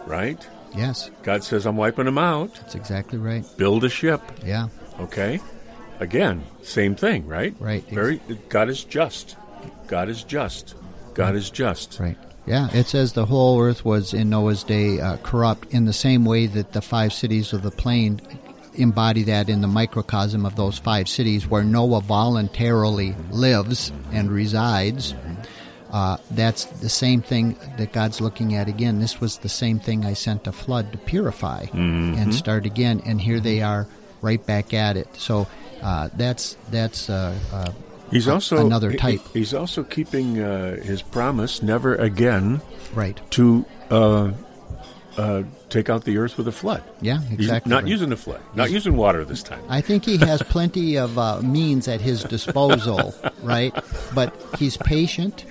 [0.05, 0.47] right?
[0.75, 2.53] Yes, God says, I'm wiping them out.
[2.53, 3.43] that's exactly right.
[3.57, 4.67] Build a ship, Yeah.
[4.99, 5.39] okay?
[5.99, 7.55] Again, same thing, right?
[7.59, 7.83] Right.
[7.89, 8.19] Very.
[8.49, 9.37] God is just.
[9.87, 10.75] God is just.
[11.15, 11.99] God is just.
[11.99, 12.17] Right.
[12.45, 16.25] Yeah, it says the whole earth was in Noah's day uh, corrupt in the same
[16.25, 18.21] way that the five cities of the plain
[18.75, 25.13] embody that in the microcosm of those five cities where Noah voluntarily lives and resides.
[25.91, 28.99] Uh, that's the same thing that God's looking at again.
[28.99, 31.67] This was the same thing I sent a flood to purify
[32.17, 33.87] and start again, and here they are
[34.21, 35.07] right back at it.
[35.15, 35.47] So
[35.83, 37.71] uh, that's that's uh, uh,
[38.13, 39.21] He's also another he- type.
[39.33, 42.61] He's also keeping uh, his promise never again
[42.93, 43.19] right.
[43.31, 44.31] to uh,
[45.17, 46.83] uh, take out the earth with a flood.
[47.01, 47.69] Yeah, He's exactly.
[47.69, 47.89] not right.
[47.91, 48.41] using a flood.
[48.55, 49.61] Not using water this time.
[49.69, 53.73] I think he has plenty of uh, means at his disposal, right?
[54.13, 55.45] But he's patient.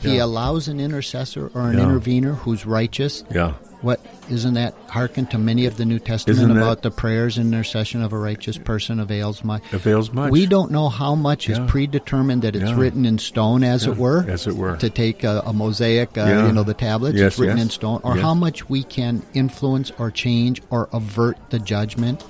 [0.00, 0.24] He Yeah.
[0.24, 1.84] allows an intercessor or an Yeah.
[1.84, 3.24] intervener who's righteous.
[3.30, 3.54] Yeah.
[3.82, 7.46] What isn't that hearken to many of the New Testament Isn't about the prayers and
[7.54, 9.62] intercession of a righteous person avails much?
[9.72, 10.30] Avails much.
[10.30, 11.62] We don't know how much Yeah.
[11.64, 12.76] is predetermined that it's Yeah.
[12.78, 14.76] written in stone, as Yeah, it were, as it were.
[14.76, 17.64] to take a, a mosaic, uh, you know, the tablets, Yes, it's written yes.
[17.64, 18.22] in stone, or Yes.
[18.22, 22.22] how much we can influence or change or avert the judgment.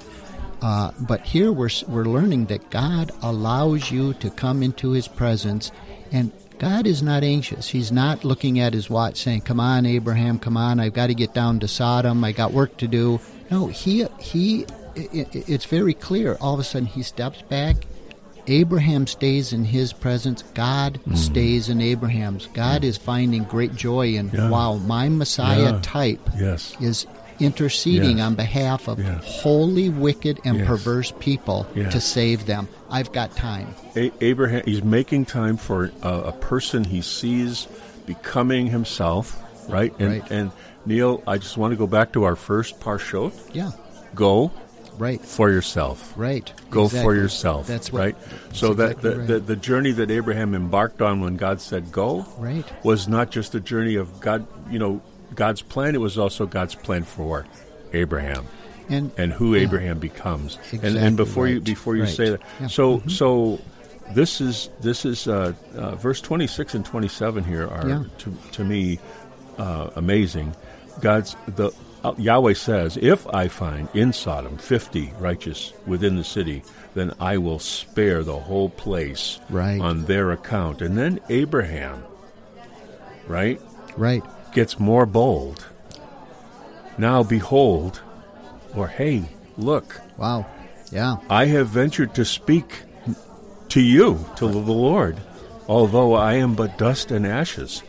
[0.63, 5.73] Uh, but here we're we're learning that God allows you to come into His presence,
[6.13, 7.69] and God is not anxious.
[7.69, 10.79] He's not looking at his watch saying, "Come on, Abraham, come on.
[10.79, 12.23] I've got to get down to Sodom.
[12.23, 13.19] I got work to do."
[13.51, 14.67] No, he he.
[14.95, 16.37] it's very clear.
[16.41, 17.87] All of a sudden, he steps back.
[18.47, 20.43] Abraham stays in his presence.
[20.55, 21.15] God hmm.
[21.15, 22.47] stays in Abraham's.
[22.49, 24.51] God is finding great joy in, Yeah.
[24.51, 25.79] wow, my Messiah Yeah.
[25.83, 26.75] type Yes.
[26.81, 27.07] is
[27.41, 28.27] interceding Yes.
[28.27, 29.23] on behalf of Yes.
[29.25, 30.67] wholly wicked and Yes.
[30.67, 32.69] perverse people to save them.
[32.91, 33.75] I've got time.
[33.97, 37.67] A- Abraham, he's making time for a, a person he sees
[38.07, 39.93] becoming himself, right?
[39.99, 40.31] And, Right.
[40.31, 40.51] and
[40.87, 43.33] Neil, I just want to go back to our first parshot.
[43.53, 43.71] Yeah,
[44.15, 44.51] Go
[44.99, 46.13] right, for yourself.
[46.17, 46.53] right.
[46.71, 47.67] Go for yourself.
[47.67, 48.17] That's what, right.
[48.49, 49.27] that's So that exactly the, right.
[49.29, 52.65] the the journey that Abraham embarked on when God said go, Right.
[52.83, 54.47] was not just a journey of God.
[54.71, 55.01] You know,
[55.41, 55.95] God's plan.
[55.95, 57.47] It was also God's plan for
[57.95, 58.45] Abraham
[58.97, 59.63] and and who Yeah.
[59.67, 60.51] Abraham becomes.
[60.57, 62.19] and, Exactly and before you before you Right.
[62.21, 62.67] say that, Yeah.
[62.69, 63.11] so Mhm.
[63.11, 63.29] so
[64.15, 68.03] this is this is uh, uh, verse twenty six and twenty seven here are Yeah.
[68.23, 68.99] to to me
[69.59, 70.49] uh, amazing.
[71.01, 71.71] God's the
[72.05, 76.63] uh, Yahweh says, "If I find in Sodom fifty righteous within the city,
[76.95, 79.81] then I will spare the whole place Right.
[79.81, 82.03] on their account." And then Abraham,
[83.29, 83.61] right,
[83.97, 84.23] right,
[84.53, 85.67] gets more bold.
[86.99, 88.03] Now behold,
[88.75, 89.25] or hey,
[89.57, 90.47] look, wow,
[90.93, 92.83] yeah, I have ventured to speak
[93.71, 95.17] to you, to the Lord,
[95.69, 97.83] although I am but dust and ashes.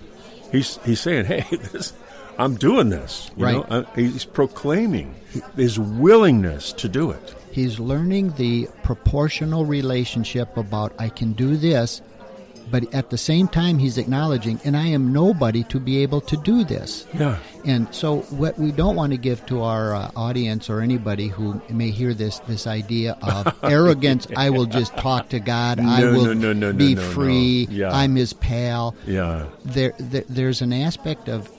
[0.52, 1.94] He's he's saying, hey, this,
[2.38, 3.32] I'm doing this.
[3.36, 3.56] You Right.
[3.56, 3.64] know?
[3.64, 5.16] Uh, he's proclaiming
[5.56, 7.36] his willingness to do it.
[7.52, 12.02] he's learning the proportional relationship about I can do this,
[12.72, 16.38] but at the same time, he's acknowledging, and I am nobody to be able to
[16.38, 17.06] do this.
[17.14, 17.38] Yeah.
[17.66, 21.62] And so, what we don't want to give to our uh, audience or anybody who
[21.70, 24.26] may hear this this idea of arrogance.
[24.36, 25.80] I will just talk to God.
[25.80, 27.08] I will no, no, no, no, be no, no.
[27.10, 27.68] free.
[27.70, 27.92] Yeah.
[27.92, 28.96] I'm His pal.
[29.06, 29.46] Yeah.
[29.66, 31.50] There, there, there's an aspect of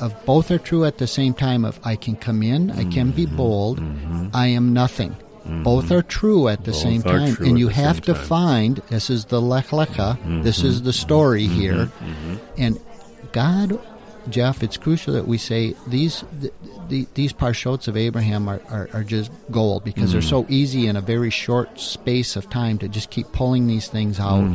[0.00, 1.64] of both are true at the same time.
[1.64, 3.10] Of I can come in, I can Mm-hmm.
[3.16, 3.80] be bold.
[4.32, 5.14] I am nothing.
[5.48, 8.24] Both are true at the Both same time, and you have to time.
[8.24, 8.76] find.
[8.88, 10.42] This is the lech lecha.
[10.42, 11.90] This is the story here,
[12.56, 12.78] and
[13.32, 13.80] God,
[14.28, 14.62] Jeff.
[14.62, 16.52] It's crucial that we say these the,
[16.88, 20.96] the, these parshots of Abraham are, are, are just gold because they're so easy in
[20.96, 24.54] a very short space of time to just keep pulling these things out.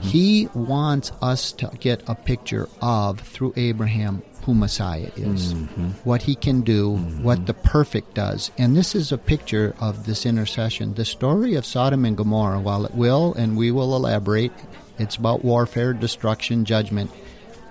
[0.00, 5.88] He wants us to get a picture of through Abraham who Messiah is, mm-hmm.
[6.04, 7.24] what he can do, mm-hmm.
[7.24, 8.52] what the perfect does.
[8.56, 10.94] And this is a picture of this intercession.
[10.94, 14.52] The story of Sodom and Gomorrah, while it will, and we will elaborate,
[15.00, 17.10] it's about warfare, destruction, judgment.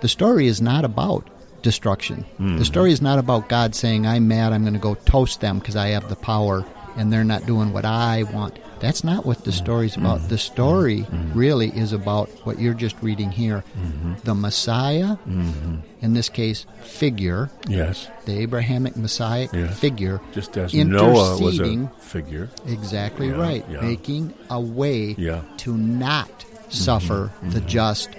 [0.02, 1.26] The story is not about
[1.62, 2.26] destruction.
[2.38, 2.64] The mm-hmm.
[2.64, 5.78] story is not about God saying, I'm mad, I'm going to go toast them because
[5.78, 8.60] I have the power and they're not doing what I want.
[8.80, 10.06] That's not what the story's mm-hmm.
[10.06, 10.30] about.
[10.30, 11.38] The story mm-hmm.
[11.38, 13.64] really is about what you're just reading here.
[13.78, 14.14] Mm-hmm.
[14.24, 15.18] The Messiah,
[16.02, 18.08] in this case, figure, Yes.
[18.26, 19.68] the Abrahamic Messiah Yeah.
[19.68, 22.50] figure, Just as Noah was a figure.
[22.68, 23.66] Exactly Yeah, right.
[23.70, 23.82] yeah.
[23.82, 25.42] Making a way Yeah.
[25.58, 28.10] to not suffer the just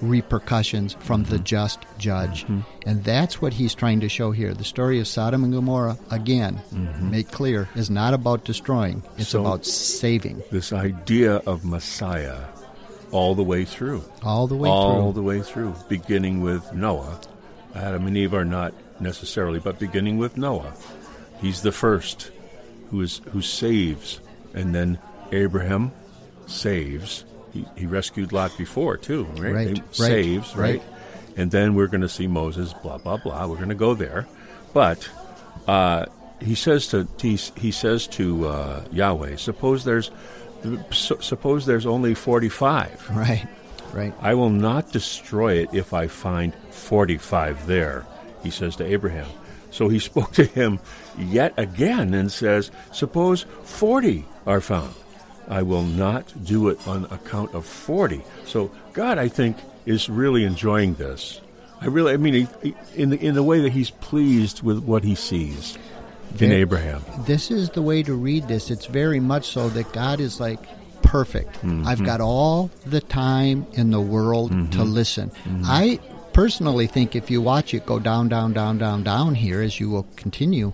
[0.00, 1.44] repercussions from the mm-hmm.
[1.44, 2.44] just judge.
[2.44, 2.60] Mm-hmm.
[2.86, 4.54] And that's what he's trying to show here.
[4.54, 7.10] The story of Sodom and Gomorrah, again, mm-hmm.
[7.10, 12.44] make clear, is not about destroying, it's So- about saving This idea of Messiah
[13.10, 14.04] all the way through.
[14.22, 15.02] all the way all through.
[15.02, 17.20] All the way through, beginning with Noah.
[17.74, 20.74] Adam and Eve are not necessarily, but beginning with Noah.
[21.40, 22.30] He's the first
[22.90, 24.20] who is who saves,
[24.54, 24.98] and then
[25.32, 25.92] Abraham
[26.46, 27.24] saves.
[27.52, 29.52] He, he rescued Lot before too, right?
[29.52, 30.80] Right, right, saves, right?
[30.80, 30.82] right.
[31.36, 33.46] And then we're going to see Moses, blah blah blah.
[33.46, 34.26] We're going to go there,
[34.72, 35.08] but
[35.66, 36.06] uh,
[36.40, 40.10] he says to he, he says to uh, Yahweh, suppose there's
[40.90, 43.04] suppose there's only forty five.
[43.14, 43.46] Right,
[43.92, 44.14] right.
[44.20, 48.06] I will not destroy it if I find 45 there,
[48.42, 49.26] he says to Abraham.
[49.70, 50.80] So he spoke to him
[51.18, 54.94] yet again and says, Suppose 40 are found.
[55.48, 58.22] I will not do it on account of 40.
[58.44, 59.56] So God, I think,
[59.86, 61.40] is really enjoying this.
[61.80, 65.04] I really, I mean, he, in, the, in the way that he's pleased with what
[65.04, 65.78] he sees
[66.38, 67.02] in Abraham.
[67.20, 68.70] This is the way to read this.
[68.70, 70.60] It's very much so that God is like
[71.02, 71.54] perfect.
[71.54, 71.86] Mm-hmm.
[71.86, 75.30] I've got all the time in the world to listen.
[75.30, 75.62] Mm-hmm.
[75.64, 76.00] I
[76.32, 79.88] personally think if you watch it go down, down, down, down, down here as you
[79.88, 80.72] will continue,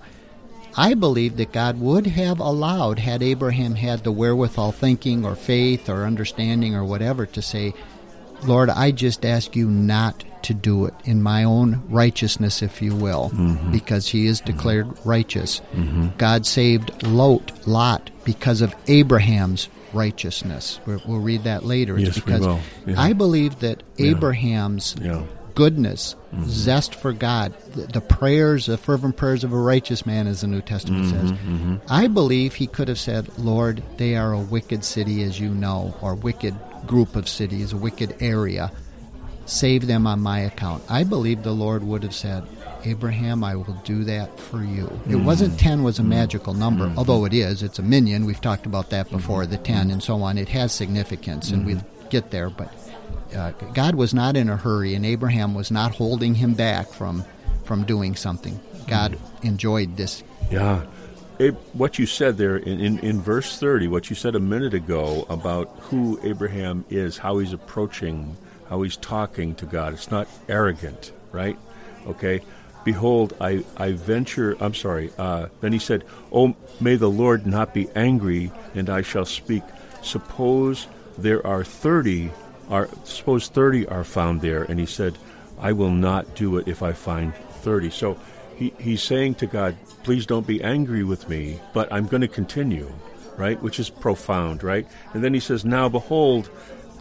[0.77, 5.89] I believe that God would have allowed, had Abraham had the wherewithal thinking or faith
[5.89, 7.75] or understanding or whatever, to say,
[8.45, 12.95] Lord, I just ask you not to do it in my own righteousness, if you
[12.95, 13.73] will, mm-hmm.
[13.73, 15.09] because he is declared mm-hmm.
[15.09, 15.61] righteous.
[15.73, 16.09] Mm-hmm.
[16.19, 20.81] God saved Lot, Lot because of Abraham's righteousness.
[20.87, 21.99] We'll, we'll read that later.
[21.99, 22.61] Yes, it's we because will.
[22.87, 23.01] Yeah.
[23.01, 25.23] I believe that Abraham's Yeah.
[25.55, 26.45] Goodness, mm-hmm.
[26.47, 30.49] zest for God, the, the prayers, the fervent prayers of a righteous man, as the
[30.49, 31.33] New Testament mm-hmm, says.
[31.33, 31.77] Mm-hmm.
[31.89, 35.95] I believe he could have said, Lord, they are a wicked city, as you know,
[36.01, 36.55] or wicked
[36.87, 38.73] group of cities, a wicked area.
[39.47, 40.83] Save them on my account.
[40.89, 42.45] I believe the Lord would have said,
[42.85, 44.91] Abraham, I will do that for you.
[45.09, 47.63] It wasn't 10 was a magical number, although it is.
[47.63, 48.27] It's a minyan.
[48.27, 50.39] We've talked about that before, the 10 and so on.
[50.39, 52.51] It has significance, and we'll get there.
[52.51, 52.73] But
[53.35, 57.25] uh, God was not in a hurry, and Abraham was not holding him back from,
[57.65, 58.59] from doing something.
[58.87, 60.23] God enjoyed this.
[60.51, 60.85] Yeah.
[61.73, 65.27] What you said there in, in, in verse 30, what you said a minute ago
[65.29, 68.37] about who Abraham is, how he's approaching,
[68.69, 71.59] how he's talking to God, it's not arrogant, right?
[72.07, 72.41] Okay.
[72.85, 75.11] Behold, I, I venture, I'm sorry.
[75.19, 79.63] Uh, then he said, Oh, may the Lord not be angry, and I shall speak.
[80.03, 82.31] Suppose there are 30,
[82.69, 84.63] are, suppose 30 are found there.
[84.65, 85.19] And he said,
[85.59, 87.91] I will not do it if I find 30.
[87.91, 88.19] So
[88.57, 92.29] he, he's saying to God, please don't be angry with me, but I'm going to
[92.29, 92.93] continue,
[93.37, 93.61] right?
[93.63, 94.87] Which is profound, right?
[95.13, 96.51] And then he says, Now behold,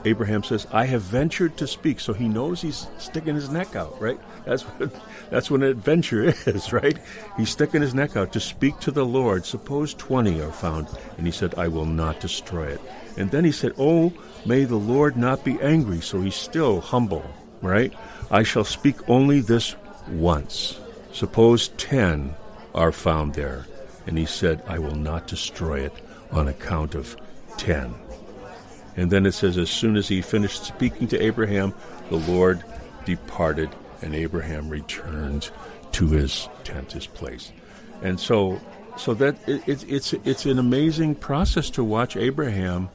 [0.05, 1.99] Abraham says, I have ventured to speak.
[1.99, 4.20] So he knows he's sticking his neck out, right?
[4.45, 4.93] That's what,
[5.30, 6.97] that's what an adventure is, right?
[7.38, 9.45] He's sticking his neck out to speak to the Lord.
[9.45, 10.88] Suppose 20 are found.
[11.18, 12.82] And he said, I will not destroy it.
[13.18, 14.11] And then he said, Oh,
[14.46, 16.02] may the Lord not be angry.
[16.02, 17.26] So he's still humble,
[17.62, 17.94] right?
[18.32, 19.76] I shall speak only this
[20.08, 20.80] once.
[21.12, 22.36] Suppose 10
[22.74, 23.66] are found there.
[24.08, 25.94] And he said, I will not destroy it
[26.32, 27.16] on account of
[27.58, 27.94] 10.
[28.96, 31.74] And then it says, as soon as he finished speaking to Abraham,
[32.10, 32.64] the Lord
[33.06, 33.70] departed,
[34.02, 35.50] and Abraham returned
[35.94, 37.52] to his tent, his place.
[38.02, 38.60] And so,
[38.98, 42.89] so that it, it, it's it's an amazing process to watch Abraham,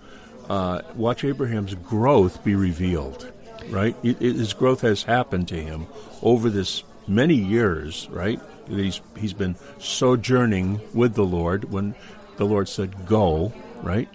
[0.48, 3.30] uh, watch Abraham's growth be revealed,
[3.70, 3.96] right?
[4.02, 5.86] It, it- his growth has happened to him
[6.22, 8.40] over this many years, right?
[8.68, 11.94] He's he's been sojourning with the Lord when
[12.36, 14.08] the Lord said go, right?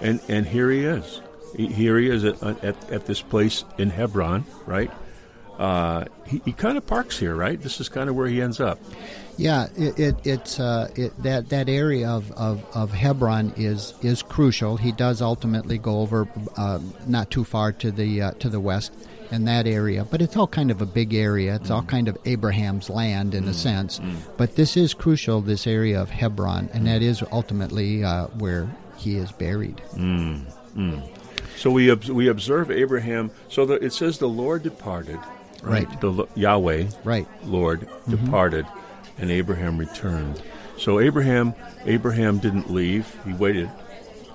[0.00, 1.20] And and here he is.
[1.56, 4.90] He- Here he is at, at, at this place in Hebron, right?
[5.58, 7.60] Uh, he, he kind of parks here, right?
[7.60, 8.78] This is kind of where he ends up.
[9.36, 14.22] Yeah, it, it, it's uh, it, that that area of, of, of Hebron is is
[14.22, 14.76] crucial.
[14.76, 18.92] He does ultimately go over uh, not too far to the uh, to the west
[19.32, 21.56] in that area, but it's all kind of a big area.
[21.56, 24.00] It's all kind of Abraham's land in a sense.
[24.36, 25.40] But this is crucial.
[25.40, 29.82] This area of Hebron, and that is ultimately uh, where he is buried.
[31.56, 33.30] So we obs- we observe Abraham.
[33.48, 35.18] So the, it says the Lord departed,
[35.64, 35.88] right?
[35.88, 36.00] Right.
[36.00, 37.26] The Yahweh, Right.
[37.44, 38.66] Lord departed,
[39.18, 40.42] and Abraham returned.
[40.78, 41.54] So Abraham
[41.84, 43.16] Abraham didn't leave.
[43.24, 43.70] He waited.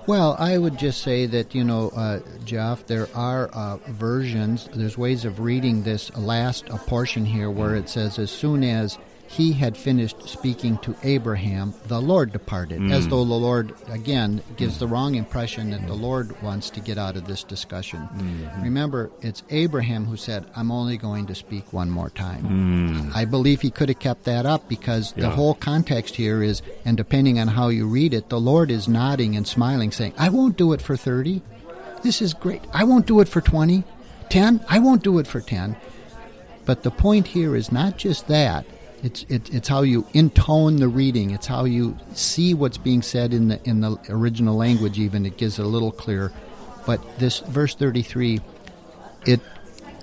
[0.07, 4.97] Well, I would just say that, you know, uh, Jeff, there are uh, versions, there's
[4.97, 8.97] ways of reading this last uh, portion here where it says, as soon as
[9.29, 12.91] he had finished speaking to Abraham, the Lord departed.
[12.91, 13.11] As mm.
[13.11, 17.15] though the Lord, again, gives the wrong impression that the Lord wants to get out
[17.15, 17.99] of this discussion.
[17.99, 18.63] Mm-hmm.
[18.63, 23.11] Remember, it's Abraham who said, I'm only going to speak one more time.
[23.11, 23.15] Mm.
[23.15, 26.97] I believe he could have kept that up because the whole context here is, and
[26.97, 30.57] depending on how you read it, the Lord is nodding and smiling, saying, I won't
[30.57, 31.43] do it for 30.
[32.01, 32.63] This is great.
[32.73, 33.83] I won't do it for 20.
[34.29, 34.65] 10.
[34.67, 35.75] I won't do it for 10.
[36.65, 38.65] But the point here is not just that.
[39.03, 41.31] It's it, it's how you intone the reading.
[41.31, 44.99] It's how you see what's being said in the in the original language.
[44.99, 46.31] Even it gives it a little clearer.
[46.85, 48.41] But this verse thirty three,
[49.25, 49.39] it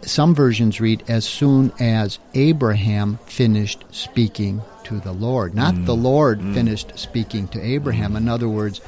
[0.03, 5.85] some versions read as soon as Abraham finished speaking to the Lord, not mm.
[5.85, 6.55] the Lord mm.
[6.55, 8.13] finished speaking to Abraham.
[8.13, 8.19] Mm.
[8.19, 8.81] In other words,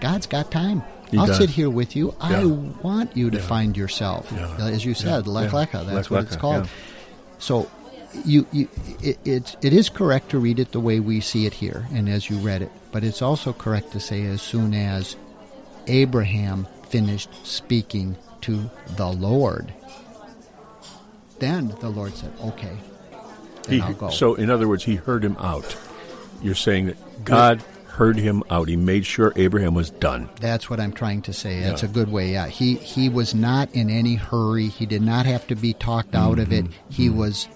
[0.00, 0.82] God's got time.
[1.10, 1.38] He I'll does.
[1.38, 2.14] sit here with you.
[2.20, 4.66] I want you to find yourself, Yeah.
[4.66, 5.32] as you said, Yeah.
[5.32, 5.86] lech lecha.
[5.86, 6.64] That's Lech what it's called.
[6.64, 6.70] yeah.
[7.38, 7.70] So,
[8.24, 8.68] you, you
[9.02, 12.08] it, it it is correct to read it the way we see it here, and
[12.08, 12.70] as you read it.
[12.92, 15.16] But it's also correct to say as soon as
[15.86, 19.72] Abraham finished speaking to the Lord,
[21.38, 22.76] then the Lord said, "Okay,
[23.64, 25.76] then He, I'll go." so in other words, he heard him out.
[26.42, 28.68] You're saying that God heard him out.
[28.68, 30.28] He made sure Abraham was done.
[30.40, 31.60] That's what I'm trying to say.
[31.60, 31.88] That's Yeah.
[31.88, 32.32] a good way.
[32.32, 34.68] Yeah, he he was not in any hurry.
[34.68, 36.66] He did not have to be talked out of Mm-hmm.
[36.66, 36.72] it.
[36.90, 37.48] He was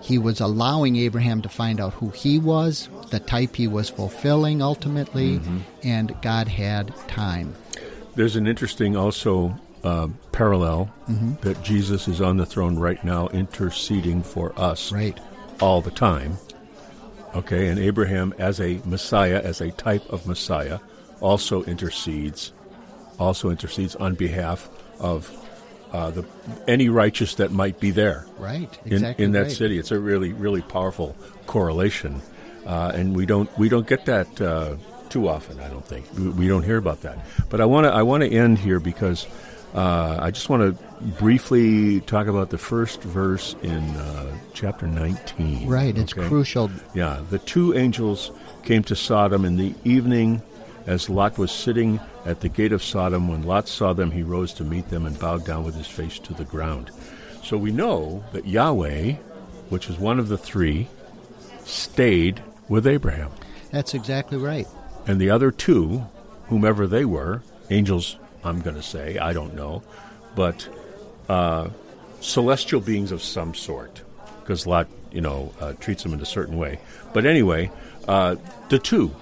[0.00, 4.62] he was allowing Abraham to find out who he was, the type he was fulfilling
[4.62, 5.58] ultimately, Mm-hmm.
[5.84, 7.54] and God had time.
[8.14, 10.90] There's an interesting also uh, parallel
[11.42, 15.18] that Jesus is on the throne right now, interceding for us Right.
[15.60, 16.36] all the time.
[17.34, 20.80] Okay, and Abraham, as a Messiah, as a type of Messiah,
[21.20, 22.52] also intercedes,
[23.18, 25.30] also intercedes on behalf of
[25.92, 26.24] uh, the
[26.68, 28.78] any righteous that might be there Right.
[28.84, 29.24] in, Exactly.
[29.24, 29.50] in that right.
[29.52, 29.78] city.
[29.78, 31.16] It's a really, really powerful
[31.46, 32.20] correlation,
[32.66, 34.76] uh, and we don't we don't get that uh,
[35.08, 35.58] too often.
[35.60, 37.18] I don't think we, we don't hear about that.
[37.48, 39.26] But I want to I want to end here because
[39.74, 40.84] uh, I just want to
[41.18, 45.68] briefly talk about the first verse in uh, chapter nineteen.
[45.68, 45.96] Right.
[45.96, 46.28] It's okay?
[46.28, 46.70] crucial.
[46.94, 48.30] Yeah, the two angels
[48.64, 50.42] came to Sodom in the evening
[50.90, 53.28] as Lot was sitting at the gate of Sodom.
[53.28, 56.18] When Lot saw them, he rose to meet them and bowed down with his face
[56.18, 56.90] to the ground.
[57.44, 59.12] So we know that Yahweh,
[59.68, 60.88] which is one of the three,
[61.64, 63.30] stayed with Abraham.
[63.70, 64.66] That's exactly right.
[65.06, 66.04] And the other two,
[66.48, 69.84] whomever they were, angels, I'm going to say, I don't know,
[70.34, 70.68] but
[71.28, 71.68] uh,
[72.20, 74.02] celestial beings of some sort,
[74.40, 76.80] because Lot, you know, uh, treats them in a certain way.
[77.12, 77.70] But anyway,
[78.08, 78.34] uh,
[78.70, 79.14] the two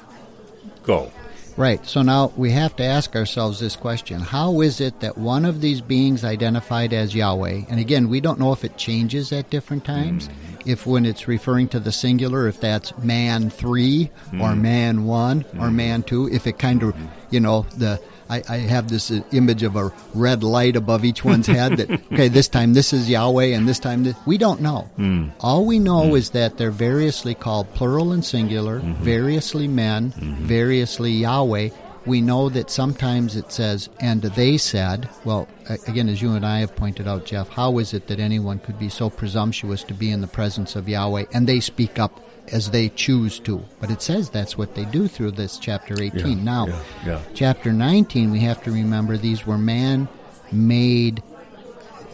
[0.83, 1.13] go.
[1.59, 1.85] Right.
[1.85, 5.61] So now we have to ask ourselves this question How is it that one of
[5.61, 9.85] these beings identified as Yahweh, and again, we don't know if it changes at different
[9.85, 10.71] times, mm-hmm.
[10.71, 14.63] if when it's referring to the singular, if that's man three or mm-hmm.
[14.63, 15.77] man one or mm-hmm.
[15.77, 16.95] man two, if it kind of,
[17.31, 18.01] you know, the.
[18.29, 21.91] I, I have this uh, image of a red light above each one's head that,
[22.13, 24.17] okay, this time this is Yahweh and this time this.
[24.27, 24.83] We don't know.
[24.97, 25.29] Hmm.
[25.41, 26.17] All we know hmm.
[26.17, 29.03] is that they're variously called plural and singular, mm-hmm.
[29.03, 30.45] variously men, mm-hmm.
[30.45, 31.71] variously Yahweh.
[32.07, 35.47] we know that sometimes it says, and they said, well,
[35.87, 38.79] again, as you and I have pointed out, Jeff, how is it that anyone could
[38.79, 42.21] be so presumptuous to be in the presence of Yahweh and they speak up
[42.53, 43.63] as they choose to?
[43.81, 46.39] But it says that's what they do through this chapter 18.
[46.39, 47.21] Yeah, now, yeah, yeah.
[47.35, 50.09] chapter 19, we have to remember these were man
[50.53, 51.23] made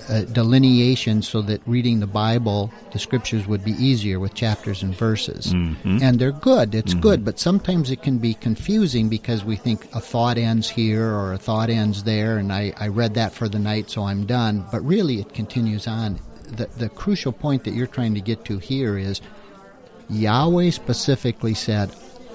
[0.08, 4.94] uh, delineations so that reading the Bible, the scriptures would be easier with chapters and
[4.94, 5.54] verses.
[5.54, 5.98] Mm-hmm.
[6.02, 10.00] And they're good, it's good, but sometimes it can be confusing because we think a
[10.00, 13.58] thought ends here or a thought ends there, and I, I read that for the
[13.58, 14.66] night, so I'm done.
[14.70, 16.20] But really, it continues on.
[16.48, 19.22] The, the crucial point that you're trying to get to here is
[20.10, 21.90] Yahweh specifically said,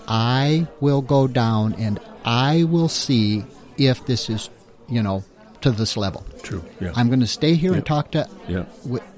[0.07, 3.43] I will go down and I will see
[3.77, 4.49] if this is,
[4.87, 5.23] you know,
[5.61, 6.25] to this level.
[6.41, 6.63] True.
[6.79, 6.91] Yeah.
[6.95, 7.77] I'm going to stay here Yep.
[7.77, 8.65] and talk to Yeah.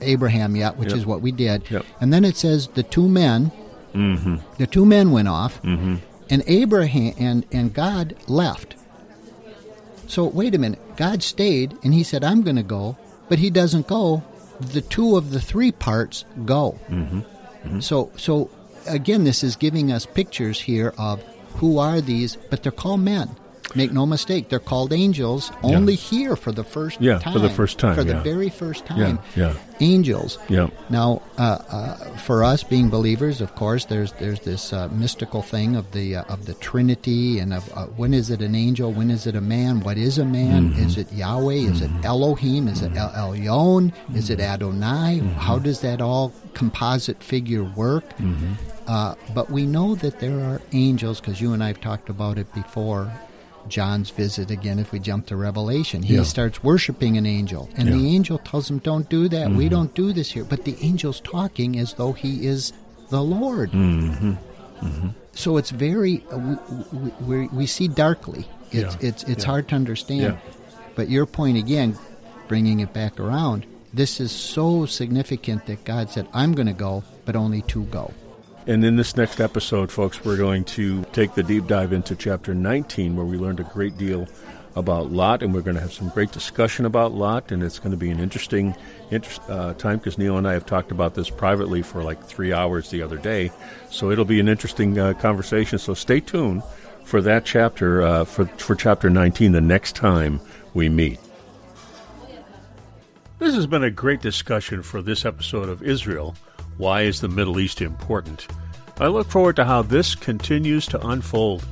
[0.01, 0.97] Abraham yet, which Yep.
[0.97, 1.63] is what we did.
[1.99, 3.51] And then it says the two men,
[3.93, 4.37] Mm-hmm.
[4.57, 5.99] the two men went off, and
[6.47, 8.75] Abraham and, and God left.
[10.07, 12.97] So wait a minute, God stayed, and He said, "I'm going to go,"
[13.29, 14.23] but He doesn't go.
[14.59, 16.77] The two of the three parts go.
[16.89, 17.19] Mm-hmm.
[17.63, 17.79] Mm-hmm.
[17.79, 18.49] So so
[18.87, 21.23] again, this is giving us pictures here of
[21.55, 23.35] who are these, but they're called men.
[23.75, 27.33] Make no mistake, they're called angels only here for the first Yeah, time.
[27.33, 29.19] for the first time, For the very first time.
[29.35, 29.47] yeah.
[29.49, 29.53] yeah.
[29.79, 30.37] Angels.
[30.47, 30.67] Yeah.
[30.91, 35.75] Now, uh, uh, for us being believers, of course, there's there's this uh, mystical thing
[35.75, 39.09] of the uh, of the Trinity and of uh, when is it an angel, when
[39.09, 40.69] is it a man, what is a man?
[40.69, 40.83] Mm-hmm.
[40.85, 41.53] Is it Yahweh?
[41.71, 42.67] Is it Elohim?
[42.67, 43.91] Is it El Elyon?
[44.15, 45.17] Is it Adonai?
[45.19, 45.29] Mm-hmm.
[45.39, 48.07] How does that all composite figure work?
[48.17, 48.53] Mm-hmm.
[48.87, 52.37] Uh, but we know that there are angels because you and I have talked about
[52.37, 53.11] it before.
[53.67, 54.79] John's visit again.
[54.79, 56.23] If we jump to Revelation, he Yeah.
[56.23, 57.95] starts worshiping an angel, and Yeah.
[57.95, 59.49] the angel tells him, "Don't do that.
[59.51, 59.69] We mm-hmm.
[59.75, 62.73] don't do this here." But the angel's talking as though he is
[63.09, 63.71] the Lord.
[63.71, 64.31] Mm-hmm.
[64.81, 65.07] Mm-hmm.
[65.33, 66.57] So it's very uh, we,
[66.99, 68.45] we, we, we see darkly.
[68.71, 69.09] It's Yeah.
[69.09, 70.37] it's it's hard to understand.
[70.95, 71.97] But your point again,
[72.47, 77.03] bringing it back around, this is so significant that God said, "I'm going to go,
[77.25, 78.11] but only two go."
[78.67, 82.53] And in this next episode, folks, we're going to take the deep dive into chapter
[82.53, 84.27] 19, where we learned a great deal
[84.75, 87.91] about Lot, and we're going to have some great discussion about Lot, and it's going
[87.91, 88.75] to be an interesting
[89.09, 92.53] interest, uh, time because Neil and I have talked about this privately for like three
[92.53, 93.51] hours the other day.
[93.89, 95.79] So it'll be an interesting uh, conversation.
[95.79, 96.61] So stay tuned
[97.03, 100.39] for that chapter, uh, for, for chapter 19, the next time
[100.75, 101.19] we meet.
[103.39, 106.35] This has been a great discussion for this episode of Israel.
[106.77, 108.47] Why is the Middle East important?
[108.99, 111.65] I look forward to how this continues to unfold.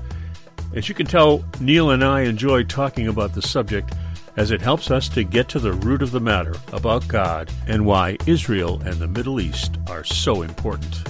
[0.73, 3.93] As you can tell, Neil and I enjoy talking about the subject
[4.35, 7.85] as it helps us to get to the root of the matter about God and
[7.85, 11.03] why Israel and the Middle East are so important.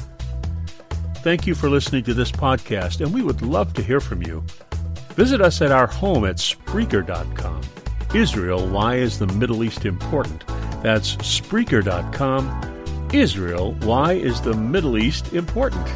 [1.18, 4.44] Thank you for listening to this podcast, and we would love to hear from you.
[5.16, 7.62] Visit us at our home at Spreaker.com.
[8.16, 10.48] Israel, why is the Middle East important?
[10.82, 12.79] That's Spreaker.com.
[13.14, 15.88] Israel, why is the Middle East important?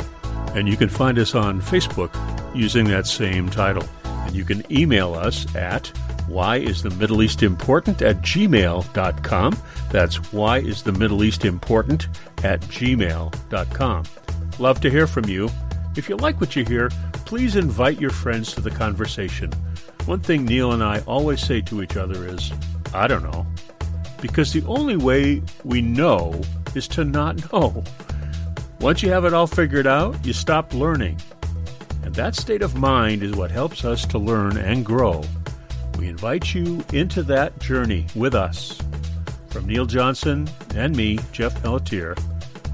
[0.55, 2.11] And you can find us on Facebook
[2.55, 3.88] using that same title.
[4.03, 5.88] And you can email us at
[6.28, 9.57] why is the Middle East important at gmail.com.
[9.91, 12.07] That's why is the Middle East important
[12.43, 14.03] at gmail.com.
[14.59, 15.49] Love to hear from you.
[15.95, 16.89] If you like what you hear,
[17.26, 19.51] please invite your friends to the conversation.
[20.05, 22.51] One thing Neil and I always say to each other is,
[22.93, 23.45] I don't know.
[24.24, 26.42] Because the only way we know
[26.76, 27.84] is to not know.
[28.80, 31.20] Once you have it all figured out, you stop learning.
[32.04, 35.26] And that state of mind is what helps us to learn and grow.
[36.00, 38.80] We invite you into that journey with us.
[39.50, 42.16] From Neil Johnson and me, Jeff Pelletier,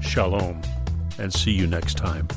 [0.00, 0.62] shalom,
[1.18, 2.28] and see you next time.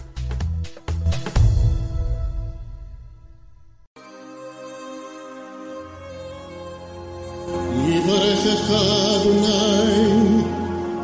[8.42, 10.42] יברכך אדוני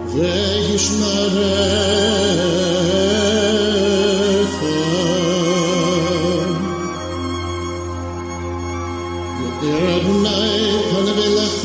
[0.07, 1.45] וישמרך
[9.41, 11.65] ידע אדוני פניו אליך